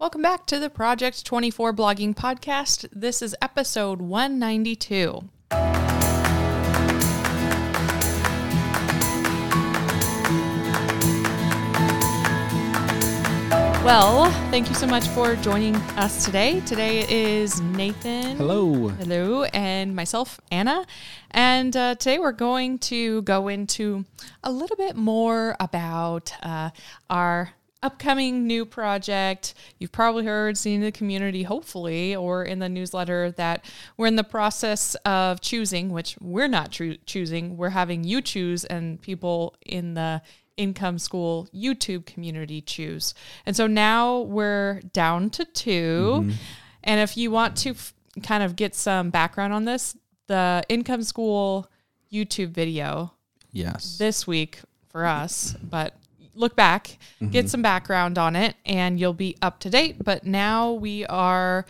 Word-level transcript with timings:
Welcome 0.00 0.22
back 0.22 0.46
to 0.46 0.60
the 0.60 0.70
Project 0.70 1.26
24 1.26 1.72
blogging 1.72 2.14
podcast. 2.14 2.88
This 2.92 3.20
is 3.20 3.34
episode 3.42 4.00
192. 4.00 5.24
Well, 13.84 14.30
thank 14.52 14.68
you 14.68 14.76
so 14.76 14.86
much 14.86 15.08
for 15.08 15.34
joining 15.34 15.74
us 15.96 16.24
today. 16.24 16.60
Today 16.60 17.04
is 17.08 17.60
Nathan. 17.60 18.36
Hello. 18.36 18.90
Hello, 18.90 19.44
and 19.44 19.96
myself, 19.96 20.40
Anna. 20.52 20.86
And 21.32 21.76
uh, 21.76 21.96
today 21.96 22.20
we're 22.20 22.30
going 22.30 22.78
to 22.80 23.22
go 23.22 23.48
into 23.48 24.04
a 24.44 24.52
little 24.52 24.76
bit 24.76 24.94
more 24.94 25.56
about 25.58 26.32
uh, 26.40 26.70
our 27.10 27.50
upcoming 27.82 28.46
new 28.46 28.64
project. 28.64 29.54
You've 29.78 29.92
probably 29.92 30.24
heard, 30.24 30.56
seen 30.56 30.76
in 30.76 30.86
the 30.86 30.92
community, 30.92 31.44
hopefully, 31.44 32.16
or 32.16 32.44
in 32.44 32.58
the 32.58 32.68
newsletter 32.68 33.30
that 33.32 33.64
we're 33.96 34.06
in 34.06 34.16
the 34.16 34.24
process 34.24 34.94
of 35.04 35.40
choosing, 35.40 35.90
which 35.90 36.16
we're 36.20 36.48
not 36.48 36.70
choosing. 36.70 37.56
We're 37.56 37.70
having 37.70 38.04
you 38.04 38.20
choose, 38.20 38.64
and 38.64 39.00
people 39.00 39.54
in 39.64 39.94
the 39.94 40.22
income 40.56 40.98
school 40.98 41.48
YouTube 41.54 42.04
community 42.04 42.60
choose. 42.60 43.14
And 43.46 43.54
so 43.54 43.66
now 43.66 44.20
we're 44.20 44.80
down 44.92 45.30
to 45.30 45.44
2 45.44 45.70
mm-hmm. 45.70 46.30
And 46.84 47.00
if 47.00 47.16
you 47.16 47.30
want 47.30 47.56
to 47.58 47.70
f- 47.70 47.92
kind 48.22 48.42
of 48.42 48.56
get 48.56 48.74
some 48.74 49.10
background 49.10 49.52
on 49.52 49.64
this, 49.64 49.96
the 50.26 50.64
income 50.68 51.02
school 51.02 51.70
YouTube 52.12 52.50
video 52.50 53.12
Yes. 53.52 53.98
this 53.98 54.26
week 54.26 54.60
for 54.88 55.04
us, 55.04 55.54
but 55.62 55.96
look 56.38 56.56
back, 56.56 56.98
get 57.20 57.30
mm-hmm. 57.30 57.46
some 57.48 57.62
background 57.62 58.16
on 58.18 58.36
it, 58.36 58.54
and 58.64 58.98
you'll 58.98 59.12
be 59.12 59.36
up 59.42 59.58
to 59.60 59.70
date. 59.70 60.02
But 60.02 60.24
now 60.24 60.72
we 60.72 61.04
are 61.06 61.66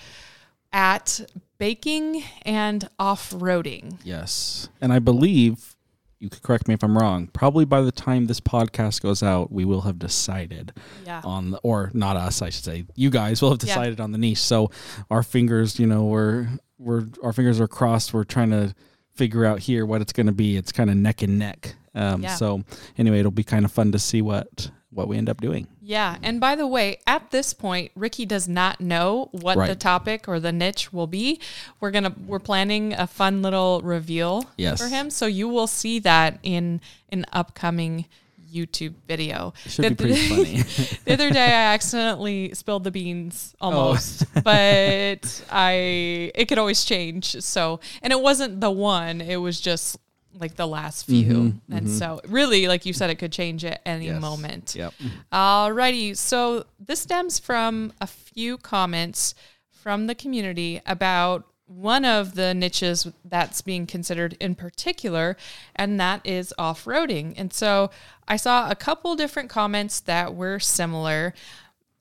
at 0.73 1.21
baking 1.59 2.23
and 2.43 2.89
off 2.99 3.31
roading. 3.33 3.99
yes. 4.05 4.69
And 4.81 4.93
I 4.93 4.99
believe 4.99 5.75
you 6.21 6.29
could 6.29 6.43
correct 6.43 6.67
me 6.69 6.75
if 6.75 6.83
I'm 6.83 6.99
wrong. 6.99 7.29
Probably 7.29 7.65
by 7.65 7.81
the 7.81 7.93
time 7.93 8.27
this 8.27 8.41
podcast 8.41 9.03
goes 9.03 9.23
out, 9.23 9.53
we 9.53 9.65
will 9.65 9.83
have 9.83 9.99
decided 9.99 10.73
Yeah. 11.07 11.23
on 11.25 11.53
the, 11.53 11.59
or 11.59 11.91
not 11.95 12.17
us, 12.17 12.43
I 12.43 12.51
should 12.51 12.65
say. 12.65 12.85
You 12.97 13.09
guys 13.11 13.41
will 13.41 13.51
have 13.51 13.63
Yeah. 13.63 13.75
decided 13.75 14.01
on 14.01 14.13
the 14.13 14.19
niche. 14.19 14.39
So 14.39 14.71
our 15.11 15.23
fingers, 15.23 15.79
you 15.79 15.87
know, 15.87 16.05
we're 16.05 16.49
we're 16.79 17.07
our 17.25 17.33
fingers 17.33 17.61
are 17.61 17.67
crossed. 17.69 18.13
We're 18.15 18.25
trying 18.25 18.51
to 18.51 18.75
figure 19.15 19.45
out 19.45 19.61
here 19.61 19.85
what 19.85 20.01
it's 20.01 20.13
going 20.13 20.27
to 20.27 20.33
be. 20.33 20.57
It's 20.57 20.71
kind 20.71 20.91
of 20.91 20.97
neck 20.97 21.23
and 21.23 21.39
neck. 21.39 21.75
Um, 21.95 22.23
Yeah. 22.23 22.35
So 22.37 22.63
anyway, 22.97 23.21
it'll 23.21 23.31
be 23.31 23.45
kind 23.45 23.65
of 23.65 23.73
fun 23.73 23.93
to 23.93 23.99
see 23.99 24.23
what 24.23 24.71
what 24.91 25.07
we 25.07 25.19
end 25.19 25.29
up 25.29 25.41
doing. 25.41 25.67
Yeah. 25.83 26.17
And 26.23 26.41
by 26.41 26.57
the 26.57 26.67
way, 26.67 26.99
at 27.07 27.31
this 27.31 27.53
point, 27.53 27.93
Ricky 27.95 28.25
does 28.27 28.49
not 28.49 28.81
know 28.81 29.29
what 29.33 29.57
the 29.69 29.77
topic 29.77 30.27
or 30.27 30.41
the 30.41 30.51
niche 30.51 30.93
will 30.93 31.07
be. 31.07 31.41
We're 31.79 31.91
gonna 31.91 32.15
we're 32.27 32.39
planning 32.41 32.95
a 32.95 33.07
fun 33.07 33.43
little 33.43 33.81
reveal 33.83 34.47
Yes. 34.57 34.81
for 34.81 34.89
him. 34.89 35.11
So 35.11 35.27
you 35.27 35.47
will 35.49 35.67
see 35.67 35.99
that 36.01 36.39
in 36.43 36.81
an 37.11 37.27
upcoming 37.33 38.07
YouTube 38.51 38.95
video. 39.07 39.53
It 39.67 39.73
should 39.73 39.91
be 39.91 39.95
pretty 40.07 40.27
funny. 40.29 40.63
the 41.05 41.13
other 41.13 41.31
day 41.31 41.45
I 41.49 41.75
accidentally 41.75 42.55
spilled 42.55 42.83
the 42.85 42.91
beans 42.91 43.55
Oh. 43.61 43.71
almost, 43.71 44.25
but 44.43 45.43
I 45.51 46.33
it 46.35 46.47
could 46.49 46.59
always 46.59 46.83
change. 46.85 47.37
So 47.43 47.79
and 48.03 48.11
it 48.11 48.21
wasn't 48.21 48.63
the 48.63 48.71
one, 48.71 49.21
it 49.21 49.37
was 49.37 49.61
just 49.61 49.99
like 50.39 50.55
the 50.57 50.67
last 50.67 51.07
few. 51.07 51.55
and 51.71 51.89
so 51.91 52.21
really, 52.29 52.69
like 52.69 52.87
you 52.87 52.93
said, 52.93 53.11
it 53.11 53.17
could 53.17 53.33
change 53.33 53.65
at 53.65 53.81
any 53.85 54.07
Mm-hmm, 54.07 54.15
Yes. 54.15 54.21
moment. 54.23 54.75
Yep. 54.77 54.95
Alrighty. 55.33 56.17
So 56.17 56.65
this 56.79 57.01
stems 57.01 57.39
from 57.39 57.93
a 58.01 58.07
few 58.07 58.57
comments 58.59 59.35
from 59.71 60.07
the 60.07 60.15
community 60.15 60.81
about 60.87 61.45
one 61.67 62.05
of 62.05 62.35
the 62.35 62.55
niches 62.55 63.07
that's 63.25 63.61
being 63.61 63.87
considered 63.87 64.37
in 64.41 64.55
particular, 64.55 65.37
and 65.77 66.01
that 66.01 66.21
is 66.27 66.55
off 66.57 66.87
roading. 66.87 67.35
And 67.37 67.53
so 67.53 67.91
I 68.27 68.37
saw 68.37 68.71
a 68.71 68.75
couple 68.75 69.15
different 69.17 69.51
comments 69.51 70.01
that 70.01 70.35
were 70.35 70.59
similar, 70.61 71.35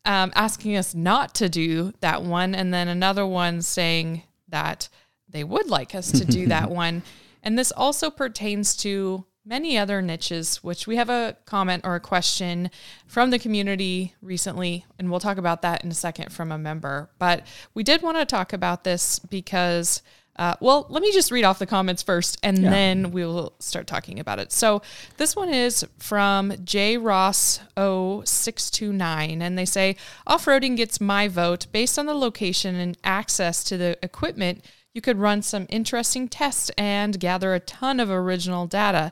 um, 0.05 0.31
asking 0.35 0.77
us 0.77 0.95
not 0.95 1.35
to 1.35 1.49
do 1.49 1.91
that 1.99 2.23
one, 2.23 2.55
and 2.55 2.73
then 2.73 2.87
another 2.87 3.25
one 3.27 3.61
saying 3.61 4.23
that 4.47 4.87
they 5.27 5.43
would 5.43 5.67
like 5.69 5.93
us 5.93 6.11
to 6.13 6.23
do 6.23 6.47
that 6.55 6.71
one. 6.71 7.03
And 7.43 7.57
this 7.57 7.71
also 7.71 8.09
pertains 8.09 8.75
to 8.77 9.25
many 9.47 9.77
other 9.77 10.01
niches, 10.01 10.57
which 10.57 10.85
we 10.85 10.97
have 10.97 11.09
a 11.09 11.37
comment 11.45 11.83
or 11.85 11.95
a 11.95 11.99
question 11.99 12.69
from 13.07 13.29
the 13.31 13.39
community 13.39 14.13
recently, 14.21 14.85
and 14.99 15.09
we'll 15.09 15.19
talk 15.19 15.37
about 15.37 15.61
that 15.61 15.83
in 15.83 15.89
a 15.89 15.95
second 15.95 16.31
from 16.31 16.51
a 16.51 16.57
member. 16.57 17.09
But 17.17 17.47
we 17.73 17.83
did 17.83 18.01
want 18.01 18.17
to 18.17 18.25
talk 18.25 18.53
about 18.53 18.83
this 18.83 19.19
because. 19.19 20.01
Uh, 20.39 20.55
well, 20.59 20.85
let 20.89 21.01
me 21.01 21.11
just 21.11 21.31
read 21.31 21.43
off 21.43 21.57
the 21.57 21.65
comments 21.65 22.03
first 22.03 22.37
and 22.43 22.63
then 22.63 23.09
we 23.09 23.25
will 23.25 23.55
start 23.57 23.87
talking 23.87 24.19
about 24.19 24.37
it. 24.37 24.51
So, 24.51 24.83
this 25.17 25.35
one 25.35 25.49
is 25.49 25.83
from 25.97 26.53
J 26.63 26.97
Ross 26.97 27.57
0629 27.75 29.41
and 29.41 29.57
they 29.57 29.65
say 29.65 29.95
off-roading 30.27 30.77
gets 30.77 31.01
my 31.01 31.27
vote 31.27 31.65
based 31.71 31.97
on 31.97 32.05
the 32.05 32.13
location 32.13 32.75
and 32.75 32.95
access 33.03 33.63
to 33.63 33.77
the 33.77 33.97
equipment. 34.03 34.63
You 34.97 35.01
could 35.01 35.19
run 35.19 35.43
some 35.43 35.67
interesting 35.69 36.27
tests 36.27 36.71
and 36.75 37.19
gather 37.19 37.53
a 37.53 37.59
ton 37.59 37.99
of 37.99 38.09
original 38.09 38.65
data. 38.65 39.11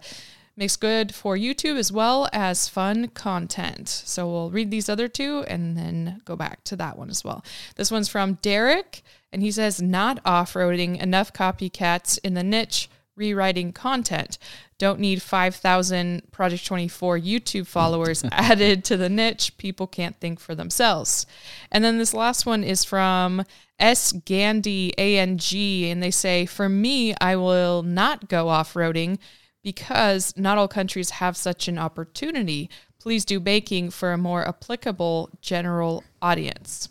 Makes 0.57 0.78
good 0.78 1.13
for 1.13 1.38
YouTube 1.38 1.78
as 1.78 1.91
well 1.91 2.28
as 2.34 2.68
fun 2.68 3.09
content. 3.09 3.88
So 3.88 4.28
we'll 4.28 4.50
read 4.50 4.72
these 4.72 4.90
other 4.90 5.07
two 5.07 5.46
and 5.47 5.78
then 5.78 6.23
go 6.25 6.35
back 6.35 6.63
to 6.63 6.75
that 6.78 6.97
one 6.97 7.12
as 7.12 7.23
well. 7.23 7.46
This 7.75 7.91
one's 7.91 8.09
from 8.09 8.40
Derek, 8.41 9.03
and 9.31 9.44
he 9.44 9.51
says, 9.51 9.79
Not 9.79 10.19
off 10.25 10.53
roading, 10.53 11.00
enough 11.00 11.31
copycats 11.31 12.17
in 12.23 12.34
the 12.34 12.41
niche 12.41 12.90
rewriting 13.16 13.72
content. 13.72 14.40
Don't 14.77 14.99
need 14.99 15.21
5,000 15.21 16.31
Project 16.31 16.65
24 16.65 17.19
YouTube 17.19 17.65
followers 17.65 18.25
added 18.31 18.83
to 18.85 18.97
the 18.97 19.09
niche. 19.09 19.57
People 19.57 19.87
can't 19.87 20.19
think 20.19 20.39
for 20.39 20.53
themselves. 20.53 21.25
And 21.71 21.83
then 21.83 21.97
this 21.97 22.13
last 22.13 22.45
one 22.45 22.63
is 22.63 22.83
from 22.83 23.43
S. 23.79 24.11
Gandhi, 24.11 24.97
ANG, 24.97 25.39
and 25.91 26.03
they 26.03 26.11
say, 26.11 26.45
For 26.45 26.67
me, 26.67 27.13
I 27.21 27.35
will 27.35 27.83
not 27.83 28.27
go 28.27 28.49
off 28.49 28.73
roading 28.73 29.17
because 29.63 30.33
not 30.37 30.57
all 30.57 30.67
countries 30.67 31.09
have 31.09 31.35
such 31.35 31.67
an 31.67 31.77
opportunity. 31.77 32.69
Please 32.99 33.25
do 33.25 33.39
baking 33.39 33.91
for 33.91 34.11
a 34.11 34.17
more 34.17 34.47
applicable 34.47 35.29
general 35.41 36.03
audience. 36.21 36.89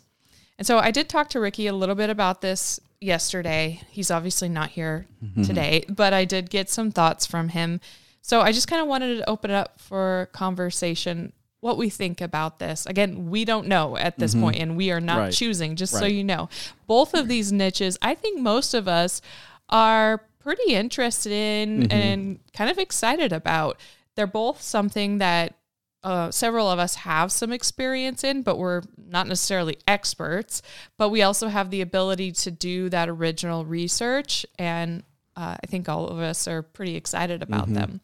And 0.57 0.65
so 0.65 0.79
I 0.79 0.91
did 0.91 1.09
talk 1.09 1.29
to 1.29 1.39
Ricky 1.39 1.67
a 1.67 1.73
little 1.73 1.95
bit 1.95 2.09
about 2.09 2.41
this 2.41 2.79
yesterday. 3.01 3.81
He's 3.89 4.11
obviously 4.11 4.49
not 4.49 4.69
here 4.69 5.07
mm-hmm. 5.23 5.43
today, 5.43 5.85
but 5.89 6.13
I 6.13 6.25
did 6.25 6.49
get 6.49 6.69
some 6.69 6.91
thoughts 6.91 7.25
from 7.25 7.49
him. 7.49 7.81
So 8.21 8.41
I 8.41 8.51
just 8.51 8.67
kind 8.67 8.81
of 8.81 8.87
wanted 8.87 9.17
to 9.17 9.29
open 9.29 9.51
it 9.51 9.55
up 9.55 9.79
for 9.79 10.29
conversation 10.31 11.31
what 11.59 11.77
we 11.77 11.89
think 11.89 12.21
about 12.21 12.59
this. 12.59 12.85
Again, 12.85 13.29
we 13.29 13.43
don't 13.43 13.67
know 13.67 13.97
at 13.97 14.19
this 14.19 14.33
mm-hmm. 14.33 14.43
point, 14.43 14.57
and 14.57 14.77
we 14.77 14.91
are 14.91 15.01
not 15.01 15.17
Right. 15.17 15.33
choosing, 15.33 15.75
just 15.75 15.93
so 15.93 16.05
you 16.05 16.23
know. 16.23 16.47
Both 16.85 17.15
of 17.15 17.27
these 17.27 17.51
niches, 17.51 17.97
I 18.01 18.13
think 18.13 18.39
most 18.39 18.73
of 18.75 18.87
us 18.87 19.21
are 19.69 20.21
pretty 20.37 20.75
interested 20.75 21.31
in 21.31 21.83
mm-hmm. 21.83 21.91
and 21.91 22.39
kind 22.53 22.69
of 22.69 22.77
excited 22.77 23.33
about. 23.33 23.79
They're 24.15 24.27
both 24.27 24.61
something 24.61 25.17
that 25.17 25.55
uh, 26.05 26.29
several 26.29 26.69
of 26.69 26.77
us 26.77 26.93
have 26.93 27.31
some 27.31 27.51
experience 27.51 28.23
in, 28.23 28.43
but 28.43 28.59
we're 28.59 28.83
not 28.95 29.27
necessarily 29.27 29.79
experts. 29.87 30.61
But 30.99 31.09
we 31.09 31.23
also 31.23 31.47
have 31.47 31.71
the 31.71 31.81
ability 31.81 32.31
to 32.33 32.51
do 32.51 32.89
that 32.89 33.09
original 33.09 33.65
research, 33.65 34.45
and 34.59 35.01
uh, 35.35 35.57
I 35.61 35.65
think 35.65 35.89
all 35.89 36.07
of 36.07 36.19
us 36.19 36.47
are 36.47 36.61
pretty 36.61 36.95
excited 36.95 37.41
about 37.41 37.73
them. 37.73 38.01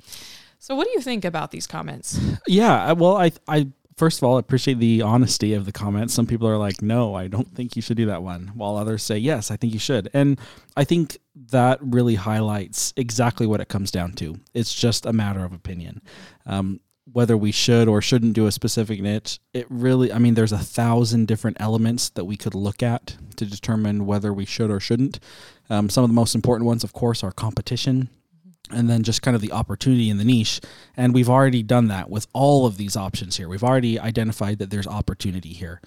So, 0.58 0.76
what 0.76 0.86
do 0.86 0.94
you 0.94 1.02
think 1.02 1.24
about 1.24 1.52
these 1.52 1.68
comments? 1.68 2.20
Yeah, 2.48 2.94
well, 2.94 3.18
I 3.18 3.32
I 3.48 3.68
first 3.98 4.18
of 4.18 4.24
all 4.24 4.40
appreciate 4.40 4.80
the 4.80 5.04
honesty 5.04 5.54
of 5.54 5.66
the 5.66 5.72
comments. 5.72 6.12
Some 6.12 6.26
people 6.26 6.48
are 6.48 6.58
like, 6.58 6.82
"No, 6.82 7.14
I 7.14 7.28
don't 7.28 7.54
think 7.54 7.76
you 7.76 7.84
should 7.84 7.98
do 7.98 8.08
that 8.08 8.24
one," 8.24 8.52
while 8.56 8.78
others 8.78 9.04
say, 9.04 9.20
"Yes, 9.20 9.52
I 9.52 9.58
think 9.58 9.74
you 9.74 9.80
should." 9.80 10.10
And 10.12 10.40
I 10.76 10.86
think 10.86 11.20
that 11.52 11.78
really 11.84 12.16
highlights 12.16 12.96
exactly 12.98 13.46
what 13.46 13.62
it 13.62 13.70
comes 13.70 13.92
down 13.92 14.14
to. 14.14 14.40
It's 14.56 14.74
just 14.74 15.06
a 15.06 15.14
matter 15.14 15.46
of 15.46 15.54
opinion. 15.54 16.02
Um, 16.48 16.80
whether 17.14 17.36
we 17.36 17.52
should 17.52 17.88
or 17.88 18.02
shouldn't 18.02 18.34
do 18.34 18.48
a 18.48 18.52
specific 18.52 19.02
niche, 19.02 19.40
it 19.54 19.66
really, 19.70 20.12
I 20.12 20.18
mean, 20.18 20.34
there's 20.34 20.52
a 20.52 20.58
thousand 20.58 21.28
different 21.28 21.58
elements 21.60 22.10
that 22.10 22.26
we 22.26 22.38
could 22.38 22.56
look 22.56 22.82
at 22.82 23.18
to 23.38 23.46
determine 23.46 24.06
whether 24.06 24.34
we 24.34 24.46
should 24.46 24.72
or 24.72 24.80
shouldn't. 24.80 25.20
Um, 25.70 25.90
some 25.90 26.04
of 26.04 26.10
the 26.10 26.14
most 26.14 26.36
important 26.36 26.68
ones, 26.68 26.84
of 26.84 26.94
course, 26.94 27.24
are 27.24 27.32
competition, 27.32 28.10
and 28.70 28.90
then 28.90 29.04
just 29.04 29.22
kind 29.22 29.36
of 29.36 29.42
the 29.42 29.52
opportunity 29.52 30.10
in 30.10 30.18
the 30.18 30.24
niche. 30.24 30.62
And 30.96 31.14
we've 31.14 31.30
already 31.30 31.64
done 31.64 31.88
that 31.88 32.10
with 32.10 32.28
all 32.34 32.66
of 32.66 32.78
these 32.78 32.96
options 32.96 33.38
here. 33.38 33.50
We've 33.50 33.64
already 33.64 34.00
identified 34.00 34.60
that 34.60 34.70
there's 34.70 34.88
opportunity 34.88 35.54
here. 35.54 35.82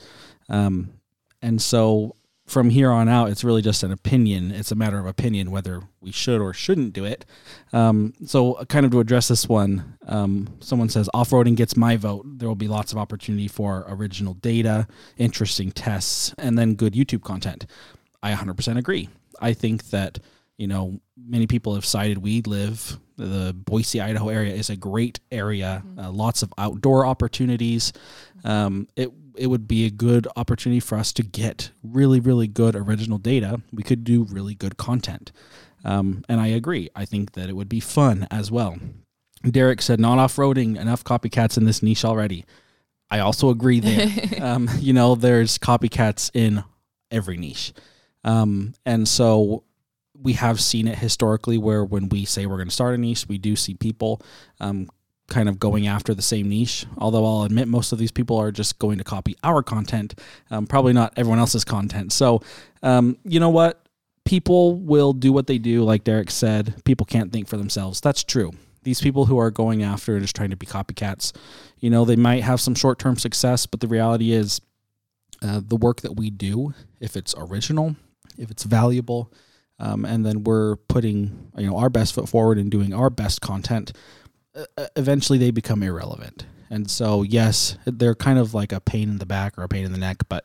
Um, 0.49 0.95
and 1.41 1.61
so 1.61 2.17
from 2.47 2.71
here 2.71 2.91
on 2.91 3.09
out, 3.09 3.31
it's 3.31 3.43
really 3.43 3.63
just 3.63 3.83
an 3.83 3.91
opinion. 3.91 4.51
It's 4.53 4.71
a 4.71 4.75
matter 4.75 4.99
of 4.99 5.07
opinion 5.07 5.51
whether 5.51 5.83
we 6.01 6.13
should 6.13 6.41
or 6.41 6.53
shouldn't 6.53 6.93
do 6.93 7.05
it. 7.05 7.25
Um, 7.73 8.13
so, 8.27 8.63
kind 8.69 8.85
of 8.85 8.93
to 8.93 9.01
address 9.01 9.29
this 9.29 9.49
one, 9.49 9.97
um, 10.07 10.49
someone 10.61 10.91
says 10.91 11.09
off 11.15 11.31
roading 11.31 11.57
gets 11.57 11.77
my 11.77 11.97
vote. 11.97 12.25
There 12.27 12.49
will 12.49 12.55
be 12.55 12.69
lots 12.69 12.93
of 12.93 12.99
opportunity 12.99 13.49
for 13.49 13.87
original 13.89 14.35
data, 14.35 14.87
interesting 15.17 15.73
tests, 15.73 16.35
and 16.37 16.59
then 16.59 16.75
good 16.75 16.93
YouTube 16.93 17.23
content. 17.23 17.67
I 18.23 18.33
100% 18.33 18.79
agree. 18.79 19.09
I 19.41 19.53
think 19.53 19.91
that 19.91 20.19
you 20.59 20.67
know 20.67 21.01
many 21.17 21.47
people 21.47 21.75
have 21.75 21.85
cited 21.85 22.19
we 22.19 22.43
live 22.43 22.99
the 23.17 23.55
Boise, 23.55 24.01
Idaho 24.01 24.29
area 24.29 24.55
is 24.55 24.71
a 24.71 24.77
great 24.77 25.21
area. 25.31 25.83
Mm-hmm. 25.87 26.01
Uh, 26.01 26.11
lots 26.11 26.43
of 26.43 26.53
outdoor 26.59 27.07
opportunities. 27.07 27.93
Um, 28.45 28.89
it 28.97 29.11
it 29.37 29.49
would 29.49 29.67
be 29.67 29.85
a 29.87 29.91
good 29.91 30.29
opportunity 30.37 30.81
for 30.81 30.97
us 30.97 31.13
to 31.15 31.23
get 31.23 31.71
really 31.83 32.21
really 32.21 32.49
good 32.49 32.77
original 32.77 33.19
data. 33.19 33.61
We 33.73 33.83
could 33.83 34.05
do 34.05 34.25
really 34.25 34.55
good 34.55 34.77
content. 34.77 35.33
Um, 35.85 36.25
and 36.29 36.41
I 36.41 36.47
agree. 36.49 36.89
I 36.97 37.05
think 37.05 37.33
that 37.33 37.51
it 37.51 37.57
would 37.57 37.69
be 37.69 37.81
fun 37.81 38.27
as 38.31 38.51
well. 38.51 38.77
Derek 39.43 39.83
said, 39.83 40.01
not 40.01 40.19
off 40.19 40.37
roading, 40.37 40.81
enough 40.81 41.05
copycats 41.05 41.59
in 41.59 41.65
this 41.65 41.83
niche 41.83 42.07
already. 42.07 42.47
I 43.11 43.19
also 43.19 43.51
agree 43.51 43.81
there. 43.81 44.11
um, 44.43 44.71
you 44.79 44.95
know, 44.95 45.15
there's 45.15 45.59
copycats 45.59 46.31
in 46.33 46.65
every 47.11 47.37
niche. 47.37 47.75
Um, 48.25 48.73
and 48.87 49.07
so 49.07 49.65
we 50.25 50.33
have 50.33 50.61
seen 50.61 50.89
it 50.89 50.99
historically 50.99 51.59
where 51.59 51.85
when 51.85 52.09
we 52.09 52.25
say 52.25 52.47
we're 52.47 52.57
going 52.57 52.69
to 52.69 52.75
start 52.75 52.95
a 52.95 52.99
niche, 52.99 53.29
we 53.29 53.39
do 53.39 53.55
see 53.55 53.75
people 53.75 54.23
um, 54.59 54.89
kind 55.29 55.49
of 55.49 55.61
going 55.61 55.87
after 55.87 56.15
the 56.15 56.23
same 56.23 56.49
niche. 56.49 56.87
Although 56.97 57.27
I'll 57.27 57.43
admit 57.43 57.69
most 57.69 57.93
of 57.93 57.99
these 57.99 58.11
people 58.11 58.39
are 58.39 58.51
just 58.51 58.79
going 58.79 58.99
to 58.99 59.05
copy 59.05 59.37
our 59.45 59.63
content, 59.63 60.19
um, 60.51 60.67
probably 60.67 60.95
not 60.95 61.13
everyone 61.17 61.39
else's 61.39 61.65
content. 61.65 62.11
So, 62.13 62.41
um, 62.83 63.19
you 63.25 63.39
know 63.39 63.51
what? 63.51 63.87
People 64.25 64.77
will 64.77 65.13
do 65.13 65.31
what 65.31 65.47
they 65.47 65.59
do. 65.59 65.85
Like 65.85 66.05
Derek 66.05 66.31
said, 66.31 66.83
people 66.85 67.05
can't 67.05 67.31
think 67.31 67.47
for 67.47 67.59
themselves. 67.59 68.01
That's 68.01 68.25
true. 68.25 68.53
These 68.83 69.03
people 69.03 69.27
who 69.27 69.39
are 69.39 69.51
going 69.51 69.83
after 69.83 70.15
and 70.15 70.23
just 70.23 70.35
trying 70.35 70.51
to 70.51 70.57
be 70.57 70.67
copycats, 70.67 71.33
you 71.81 71.91
know, 71.91 72.07
they 72.07 72.17
might 72.17 72.43
have 72.43 72.61
some 72.61 72.75
short 72.75 72.99
term 72.99 73.17
success, 73.17 73.67
but 73.67 73.81
the 73.81 73.89
reality 73.89 74.33
is 74.33 74.63
uh, 75.43 75.61
the 75.63 75.77
work 75.77 76.01
that 76.01 76.17
we 76.17 76.31
do, 76.31 76.73
if 77.01 77.15
it's 77.15 77.35
original, 77.37 77.97
if 78.39 78.51
it's 78.51 78.65
valuable, 78.65 79.31
um, 79.85 80.05
and 80.07 80.25
then 80.25 80.45
we're 80.45 80.77
putting 80.77 81.51
you 81.57 81.67
know 81.67 81.77
our 81.77 81.91
best 81.91 82.15
foot 82.15 82.29
forward 82.29 82.59
and 82.59 82.71
doing 82.71 82.95
our 82.95 83.11
best 83.11 83.41
content. 83.41 83.93
Eventually 84.97 85.39
they 85.39 85.51
become 85.51 85.83
irrelevant. 85.83 86.47
And 86.71 86.91
so 86.91 87.23
yes 87.23 87.77
they're 87.85 88.15
kind 88.15 88.39
of 88.39 88.55
like 88.55 88.73
a 88.73 88.81
pain 88.81 89.09
in 89.11 89.19
the 89.19 89.27
back 89.27 89.59
or 89.59 89.63
a 89.63 89.69
pain 89.69 89.85
in 89.85 89.93
the 89.93 89.99
neck 89.99 90.23
but 90.29 90.45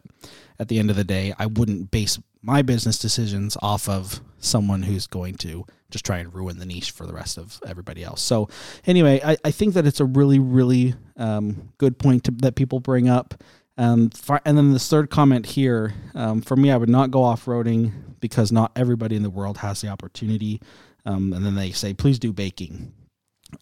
at 0.60 0.68
the 0.68 0.78
end 0.78 0.92
of 0.92 0.96
the 0.96 1.04
day 1.04 1.34
i 1.40 1.46
wouldn't 1.48 1.90
base 1.90 2.20
my 2.42 2.62
business 2.62 3.00
decisions 3.00 3.58
off 3.62 3.90
of 3.90 4.22
someone 4.38 4.84
who's 4.84 5.08
going 5.08 5.36
to 5.36 5.66
just 5.90 6.06
try 6.06 6.20
and 6.20 6.34
ruin 6.34 6.60
the 6.60 6.66
niche 6.66 6.92
for 6.92 7.08
the 7.08 7.14
rest 7.14 7.38
of 7.38 7.60
everybody 7.66 8.04
else. 8.04 8.22
So 8.22 8.50
anyway 8.86 9.22
i, 9.24 9.38
I 9.44 9.52
think 9.52 9.74
that 9.74 9.88
it's 9.88 10.02
a 10.02 10.06
really 10.06 10.40
really 10.40 10.94
um, 11.18 11.72
good 11.78 11.98
point 11.98 12.26
to, 12.26 12.32
that 12.44 12.56
people 12.56 12.80
bring 12.80 13.10
up 13.10 13.42
um, 13.80 14.10
and 14.44 14.58
then 14.58 14.74
the 14.74 14.80
third 14.80 15.10
comment 15.10 15.46
here, 15.46 15.94
um, 16.14 16.42
for 16.42 16.58
me, 16.58 16.70
I 16.70 16.76
would 16.76 16.90
not 16.90 17.12
go 17.12 17.24
off 17.24 17.46
roading 17.46 17.94
because 18.20 18.52
not 18.52 18.74
everybody 18.76 19.16
in 19.16 19.24
the 19.24 19.30
world 19.30 19.60
has 19.60 19.80
the 19.80 19.88
opportunity. 19.88 20.62
Um, 21.06 21.32
and 21.32 21.46
then 21.46 21.56
they 21.56 21.72
say, 21.72 21.94
please 21.94 22.20
do 22.20 22.34
baking. 22.34 22.92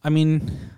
I 0.03 0.09
mean, 0.09 0.71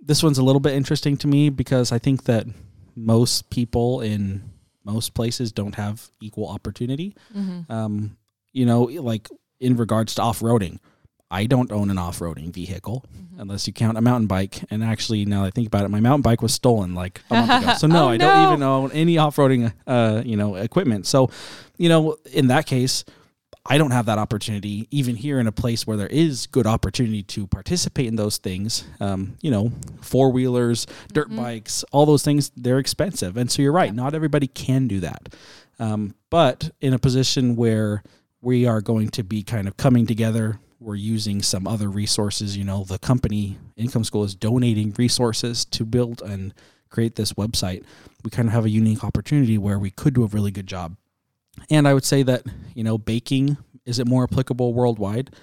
this 0.00 0.22
one's 0.22 0.38
a 0.38 0.44
little 0.44 0.60
bit 0.60 0.74
interesting 0.74 1.16
to 1.18 1.26
me 1.26 1.50
because 1.50 1.90
I 1.90 1.98
think 1.98 2.22
that 2.24 2.46
most 2.94 3.50
people 3.50 4.00
in 4.00 4.48
most 4.84 5.12
places 5.14 5.50
don't 5.50 5.74
have 5.74 6.12
equal 6.20 6.48
opportunity. 6.48 7.16
Mm-hmm. 7.36 7.70
Um, 7.70 8.16
you 8.52 8.64
know, 8.64 8.82
like 8.82 9.28
in 9.58 9.76
regards 9.76 10.14
to 10.14 10.22
off 10.22 10.38
roading, 10.38 10.78
I 11.32 11.46
don't 11.46 11.72
own 11.72 11.90
an 11.90 11.96
off 11.96 12.18
roading 12.18 12.52
vehicle 12.52 13.06
mm-hmm. 13.08 13.40
unless 13.40 13.66
you 13.66 13.72
count 13.72 13.96
a 13.96 14.02
mountain 14.02 14.26
bike. 14.26 14.60
And 14.70 14.84
actually, 14.84 15.24
now 15.24 15.40
that 15.42 15.48
I 15.48 15.50
think 15.50 15.66
about 15.66 15.86
it, 15.86 15.88
my 15.88 15.98
mountain 15.98 16.20
bike 16.20 16.42
was 16.42 16.52
stolen 16.52 16.94
like 16.94 17.22
a 17.30 17.34
month 17.34 17.64
ago. 17.64 17.72
So 17.78 17.86
no, 17.86 18.04
oh, 18.04 18.08
I 18.08 18.18
don't 18.18 18.52
even 18.52 18.62
own 18.62 18.92
any 18.92 19.16
off 19.16 19.36
roading, 19.36 19.72
uh, 19.86 20.22
you 20.24 20.36
know, 20.36 20.56
equipment. 20.56 21.06
So, 21.06 21.30
you 21.78 21.88
know, 21.88 22.16
in 22.30 22.48
that 22.48 22.66
case, 22.66 23.04
I 23.64 23.78
don't 23.78 23.92
have 23.92 24.06
that 24.06 24.18
opportunity, 24.18 24.88
even 24.90 25.16
here 25.16 25.40
in 25.40 25.46
a 25.46 25.52
place 25.52 25.86
where 25.86 25.96
there 25.96 26.08
is 26.08 26.46
good 26.48 26.66
opportunity 26.66 27.22
to 27.22 27.46
participate 27.46 28.06
in 28.06 28.16
those 28.16 28.36
things. 28.36 28.84
Um, 29.00 29.36
you 29.40 29.50
know, 29.50 29.72
four 30.02 30.32
wheelers, 30.32 30.86
dirt 31.12 31.28
mm-hmm. 31.28 31.36
bikes, 31.36 31.82
all 31.92 32.04
those 32.04 32.22
things, 32.22 32.52
they're 32.56 32.78
expensive. 32.78 33.38
And 33.38 33.50
so 33.50 33.62
you're 33.62 33.72
right, 33.72 33.86
yeah. 33.86 34.02
not 34.02 34.14
everybody 34.14 34.48
can 34.48 34.86
do 34.86 35.00
that. 35.00 35.34
Um, 35.78 36.14
but 36.28 36.70
in 36.80 36.92
a 36.92 36.98
position 36.98 37.56
where 37.56 38.02
we 38.42 38.66
are 38.66 38.80
going 38.80 39.08
to 39.10 39.22
be 39.22 39.42
kind 39.42 39.66
of 39.66 39.76
coming 39.76 40.06
together 40.06 40.58
we're 40.82 40.94
using 40.94 41.42
some 41.42 41.66
other 41.66 41.88
resources. 41.88 42.56
You 42.56 42.64
know, 42.64 42.84
the 42.84 42.98
company 42.98 43.58
Income 43.76 44.04
School 44.04 44.24
is 44.24 44.34
donating 44.34 44.94
resources 44.98 45.64
to 45.66 45.84
build 45.84 46.22
and 46.22 46.52
create 46.90 47.16
this 47.16 47.32
website. 47.34 47.84
We 48.24 48.30
kind 48.30 48.48
of 48.48 48.54
have 48.54 48.64
a 48.64 48.70
unique 48.70 49.04
opportunity 49.04 49.58
where 49.58 49.78
we 49.78 49.90
could 49.90 50.14
do 50.14 50.24
a 50.24 50.28
really 50.28 50.50
good 50.50 50.66
job. 50.66 50.96
And 51.70 51.86
I 51.86 51.94
would 51.94 52.04
say 52.04 52.22
that, 52.22 52.44
you 52.74 52.84
know, 52.84 52.98
baking 52.98 53.56
is 53.84 53.98
it 53.98 54.06
more 54.06 54.24
applicable 54.24 54.74
worldwide? 54.74 55.34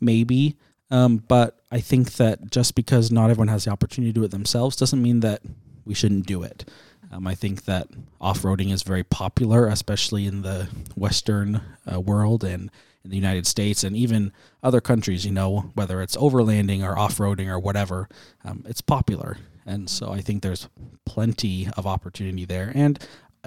Maybe. 0.00 0.56
Um, 0.90 1.18
but 1.28 1.60
I 1.70 1.80
think 1.80 2.14
that 2.14 2.50
just 2.50 2.74
because 2.74 3.10
not 3.10 3.30
everyone 3.30 3.48
has 3.48 3.64
the 3.64 3.70
opportunity 3.70 4.12
to 4.12 4.20
do 4.20 4.24
it 4.24 4.30
themselves 4.30 4.76
doesn't 4.76 5.00
mean 5.02 5.20
that 5.20 5.42
we 5.84 5.94
shouldn't 5.94 6.26
do 6.26 6.42
it. 6.42 6.68
Um, 7.12 7.26
I 7.26 7.34
think 7.34 7.64
that 7.64 7.88
off 8.20 8.42
roading 8.42 8.72
is 8.72 8.82
very 8.82 9.04
popular, 9.04 9.68
especially 9.68 10.26
in 10.26 10.42
the 10.42 10.68
Western 10.96 11.60
uh, 11.90 12.00
world 12.00 12.42
and 12.42 12.70
in 13.04 13.10
the 13.10 13.16
United 13.16 13.46
States 13.46 13.84
and 13.84 13.96
even 13.96 14.32
other 14.62 14.80
countries, 14.80 15.24
you 15.24 15.32
know, 15.32 15.70
whether 15.74 16.00
it's 16.00 16.16
overlanding 16.16 16.82
or 16.82 16.98
off 16.98 17.18
roading 17.18 17.48
or 17.48 17.58
whatever, 17.58 18.08
um, 18.44 18.64
it's 18.66 18.80
popular. 18.80 19.36
And 19.66 19.88
so 19.88 20.12
I 20.12 20.20
think 20.20 20.42
there's 20.42 20.68
plenty 21.06 21.68
of 21.76 21.86
opportunity 21.86 22.44
there. 22.44 22.72
And 22.74 22.98